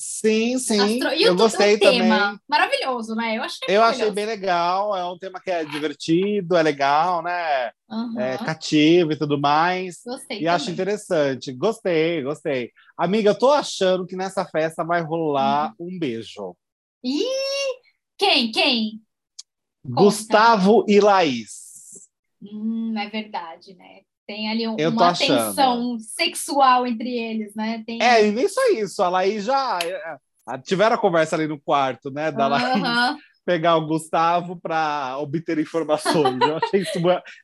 Sim, 0.03 0.57
sim. 0.59 0.79
Astro- 0.79 1.13
E 1.13 1.23
eu 1.23 1.35
gostei 1.35 1.75
o 1.75 1.79
tema, 1.79 2.19
também. 2.19 2.39
maravilhoso, 2.47 3.15
né? 3.15 3.37
Eu 3.37 3.43
achei 3.43 3.59
Eu 3.69 3.83
achei 3.83 4.11
bem 4.11 4.25
legal. 4.25 4.95
É 4.95 5.05
um 5.05 5.17
tema 5.17 5.39
que 5.39 5.49
é 5.49 5.63
divertido, 5.63 6.57
é 6.57 6.63
legal, 6.63 7.21
né? 7.23 7.71
Aham, 7.89 8.19
É 8.19 8.37
cativo 8.37 9.13
e 9.13 9.17
tudo 9.17 9.39
mais. 9.39 10.01
Gostei. 10.05 10.41
E 10.41 10.47
acho 10.47 10.65
também. 10.65 10.73
interessante. 10.73 11.53
Gostei, 11.53 12.21
gostei. 12.21 12.71
Amiga, 12.97 13.29
eu 13.31 13.37
tô 13.37 13.49
achando 13.51 14.05
que 14.05 14.15
nessa 14.15 14.45
festa 14.45 14.83
vai 14.83 15.01
rolar 15.01 15.73
Uhum. 15.79 15.87
um 15.95 15.99
beijo. 15.99 16.55
Ih, 17.03 17.23
quem? 18.17 18.51
Quem? 18.51 19.01
Gustavo 19.85 20.85
e 20.87 20.99
Laís. 20.99 21.63
Hum, 22.41 22.97
é 22.97 23.09
verdade, 23.09 23.73
né? 23.75 24.01
Tem 24.27 24.49
ali 24.49 24.67
um- 24.67 24.75
uma 24.89 25.09
achando. 25.09 25.27
tensão 25.47 25.97
sexual 25.99 26.87
entre 26.87 27.09
eles, 27.09 27.53
né? 27.55 27.83
Tem... 27.85 28.01
É, 28.01 28.25
e 28.27 28.31
nem 28.31 28.47
só 28.47 28.65
isso. 28.69 29.01
A 29.03 29.09
Laís 29.09 29.43
já. 29.43 29.79
é, 29.83 30.15
é, 30.53 30.57
Tiveram 30.59 30.95
a 30.95 30.99
conversa 30.99 31.35
ali 31.35 31.47
no 31.47 31.59
quarto, 31.59 32.09
né? 32.11 32.31
Da 32.31 32.47
Laís 32.47 32.63
pegar 33.45 33.75
o 33.75 33.85
Gustavo 33.85 34.57
para 34.57 35.17
obter 35.19 35.59
informações. 35.59 36.39
Eu 36.41 36.55
achei, 36.57 36.81
isso, 36.81 36.99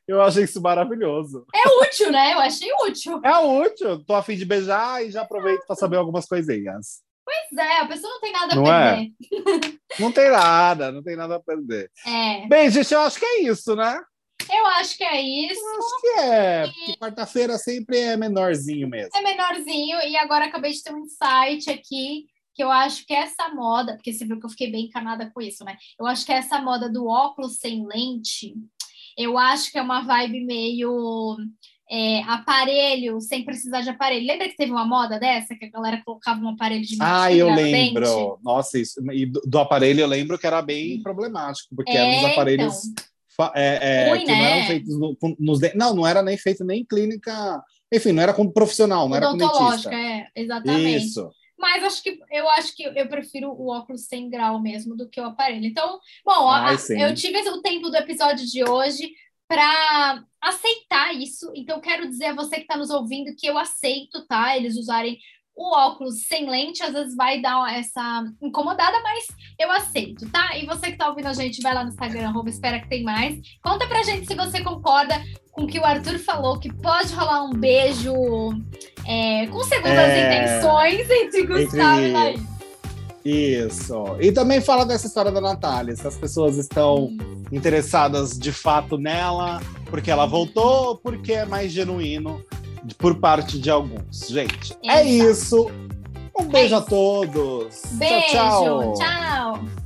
eu 0.08 0.22
achei 0.22 0.44
isso 0.44 0.62
maravilhoso. 0.62 1.44
É 1.54 1.68
útil, 1.86 2.10
né? 2.10 2.32
Eu 2.32 2.38
achei 2.40 2.70
útil. 2.88 3.20
É 3.22 3.36
útil. 3.38 4.02
Tô 4.06 4.14
a 4.14 4.22
fim 4.22 4.34
de 4.36 4.46
beijar 4.46 5.04
e 5.04 5.10
já 5.10 5.20
aproveito 5.20 5.66
para 5.66 5.76
saber 5.76 5.96
algumas 5.98 6.24
coisinhas. 6.24 7.02
Pois 7.22 7.58
é, 7.64 7.80
a 7.80 7.86
pessoa 7.86 8.12
não 8.14 8.20
tem 8.20 8.32
nada 8.32 8.52
a 8.52 8.56
Não 8.56 8.72
é? 8.72 8.96
perder. 8.96 9.78
Não 10.00 10.10
tem 10.12 10.30
nada, 10.30 10.90
não 10.90 11.02
tem 11.02 11.16
nada 11.16 11.36
a 11.36 11.40
perder. 11.40 11.90
É. 12.06 12.46
Bem, 12.48 12.70
gente, 12.70 12.92
eu 12.94 13.00
acho 13.00 13.18
que 13.20 13.26
é 13.26 13.42
isso, 13.42 13.76
né? 13.76 14.00
Eu 14.52 14.66
acho 14.66 14.96
que 14.96 15.04
é 15.04 15.20
isso. 15.20 15.60
Acho 15.78 16.00
que 16.00 16.20
é. 16.20 16.66
Porque 16.66 16.96
quarta-feira 16.98 17.58
sempre 17.58 17.98
é 17.98 18.16
menorzinho 18.16 18.88
mesmo. 18.88 19.10
É 19.14 19.20
menorzinho, 19.22 19.98
e 20.02 20.16
agora 20.16 20.46
acabei 20.46 20.72
de 20.72 20.82
ter 20.82 20.92
um 20.94 21.00
insight 21.04 21.70
aqui 21.70 22.26
que 22.54 22.62
eu 22.64 22.70
acho 22.70 23.06
que 23.06 23.14
essa 23.14 23.48
moda, 23.54 23.94
porque 23.94 24.12
você 24.12 24.24
viu 24.24 24.38
que 24.38 24.44
eu 24.46 24.50
fiquei 24.50 24.70
bem 24.70 24.86
encanada 24.86 25.30
com 25.32 25.40
isso, 25.40 25.64
né? 25.64 25.76
Eu 25.98 26.06
acho 26.06 26.26
que 26.26 26.32
essa 26.32 26.60
moda 26.60 26.90
do 26.90 27.06
óculos 27.06 27.56
sem 27.58 27.86
lente, 27.86 28.54
eu 29.16 29.38
acho 29.38 29.70
que 29.70 29.78
é 29.78 29.82
uma 29.82 30.02
vibe 30.02 30.44
meio 30.44 31.36
é, 31.90 32.22
aparelho, 32.24 33.20
sem 33.20 33.44
precisar 33.44 33.80
de 33.82 33.88
aparelho. 33.90 34.26
Lembra 34.26 34.48
que 34.48 34.56
teve 34.56 34.72
uma 34.72 34.84
moda 34.86 35.18
dessa, 35.18 35.54
que 35.56 35.64
a 35.64 35.70
galera 35.70 36.02
colocava 36.04 36.40
um 36.40 36.48
aparelho 36.50 36.84
de 36.84 36.96
Ah, 37.00 37.32
eu 37.32 37.46
mentira 37.46 37.50
no 37.50 37.70
dente? 37.70 37.92
lembro. 37.94 38.38
Nossa, 38.42 38.78
isso. 38.78 39.00
E 39.12 39.26
do, 39.26 39.40
do 39.42 39.58
aparelho 39.58 40.00
eu 40.00 40.06
lembro 40.06 40.38
que 40.38 40.46
era 40.46 40.60
bem 40.60 41.00
problemático, 41.02 41.74
porque 41.74 41.92
É, 41.92 41.96
eram 41.96 42.18
os 42.18 42.24
aparelhos 42.24 42.74
fa- 42.96 43.04
é, 43.54 44.08
é, 44.10 44.18
que 44.18 44.24
não 44.26 44.36
né? 44.36 44.58
eram 44.58 44.66
feitos 44.66 44.98
no- 44.98 45.16
nos. 45.38 45.60
Não, 45.74 45.94
não 45.94 46.06
era 46.06 46.22
nem 46.22 46.36
feito 46.36 46.64
nem 46.64 46.80
em 46.80 46.84
clínica. 46.84 47.62
Enfim, 47.92 48.12
não 48.12 48.22
era 48.22 48.32
com 48.32 48.50
profissional, 48.50 49.08
não 49.08 49.16
era 49.16 49.26
com 49.26 49.34
Odontológica, 49.34 49.90
dentista. 49.90 49.94
é, 49.94 50.42
exatamente. 50.42 51.04
Isso. 51.06 51.30
Mas 51.58 51.84
acho 51.84 52.02
que 52.02 52.18
eu 52.30 52.48
acho 52.50 52.74
que 52.74 52.82
eu 52.84 53.08
prefiro 53.08 53.50
o 53.50 53.68
óculos 53.70 54.06
sem 54.06 54.30
grau 54.30 54.60
mesmo 54.62 54.96
do 54.96 55.08
que 55.08 55.20
o 55.20 55.24
aparelho. 55.26 55.66
Então, 55.66 55.98
bom, 56.24 56.48
a- 56.48 56.68
Ai, 56.68 56.78
sim. 56.78 57.00
eu 57.00 57.14
tive 57.14 57.38
o 57.50 57.60
tempo 57.60 57.90
do 57.90 57.96
episódio 57.96 58.46
de 58.46 58.64
hoje 58.64 59.10
para 59.48 60.24
aceitar 60.40 61.12
isso. 61.14 61.50
Então, 61.54 61.80
quero 61.80 62.08
dizer 62.08 62.26
a 62.26 62.34
você 62.34 62.56
que 62.56 62.62
está 62.62 62.76
nos 62.76 62.88
ouvindo 62.90 63.34
que 63.36 63.46
eu 63.46 63.58
aceito, 63.58 64.24
tá? 64.26 64.56
Eles 64.56 64.76
usarem 64.76 65.18
o 65.62 65.74
óculos 65.76 66.22
sem 66.26 66.48
lente, 66.48 66.82
às 66.82 66.94
vezes 66.94 67.14
vai 67.14 67.38
dar 67.42 67.70
essa 67.76 68.24
incomodada, 68.40 68.98
mas 69.02 69.24
eu 69.58 69.70
aceito, 69.70 70.26
tá? 70.30 70.56
E 70.56 70.64
você 70.64 70.90
que 70.90 70.96
tá 70.96 71.08
ouvindo 71.10 71.26
a 71.28 71.34
gente, 71.34 71.60
vai 71.60 71.74
lá 71.74 71.84
no 71.84 71.90
Instagram, 71.90 72.28
arroba 72.28 72.48
espera 72.48 72.80
que 72.80 72.88
tem 72.88 73.02
mais. 73.02 73.38
Conta 73.62 73.86
pra 73.86 74.02
gente 74.02 74.26
se 74.26 74.34
você 74.34 74.62
concorda 74.62 75.22
com 75.52 75.64
o 75.64 75.66
que 75.66 75.78
o 75.78 75.84
Arthur 75.84 76.18
falou, 76.18 76.58
que 76.58 76.72
pode 76.72 77.12
rolar 77.12 77.44
um 77.44 77.50
beijo 77.52 78.10
é, 79.06 79.46
com 79.48 79.62
segundas 79.64 79.98
É. 79.98 80.46
intenções 80.54 81.10
entre 81.10 81.46
Gustavo 81.46 82.00
Entre- 82.00 82.08
e 82.08 82.12
Laís. 82.12 82.40
Isso. 83.22 84.16
E 84.18 84.32
também 84.32 84.62
fala 84.62 84.86
dessa 84.86 85.06
história 85.06 85.30
da 85.30 85.42
Natália, 85.42 85.94
se 85.94 86.06
as 86.06 86.16
pessoas 86.16 86.56
estão 86.56 87.14
interessadas 87.52 88.38
de 88.38 88.50
fato 88.50 88.96
nela, 88.96 89.60
porque 89.90 90.10
ela 90.10 90.24
voltou, 90.24 90.88
ou 90.88 90.96
porque 90.96 91.32
é 91.34 91.44
mais 91.44 91.70
genuíno 91.70 92.42
por 92.98 93.16
parte 93.16 93.58
de 93.58 93.70
alguns. 93.70 94.28
Gente, 94.28 94.76
é 94.84 95.02
isso. 95.04 95.70
Um 96.38 96.46
beijo 96.46 96.76
a 96.76 96.78
isso. 96.78 96.88
todos. 96.88 97.82
Beijo, 97.92 98.32
tchau. 98.32 98.94
tchau. 98.94 99.79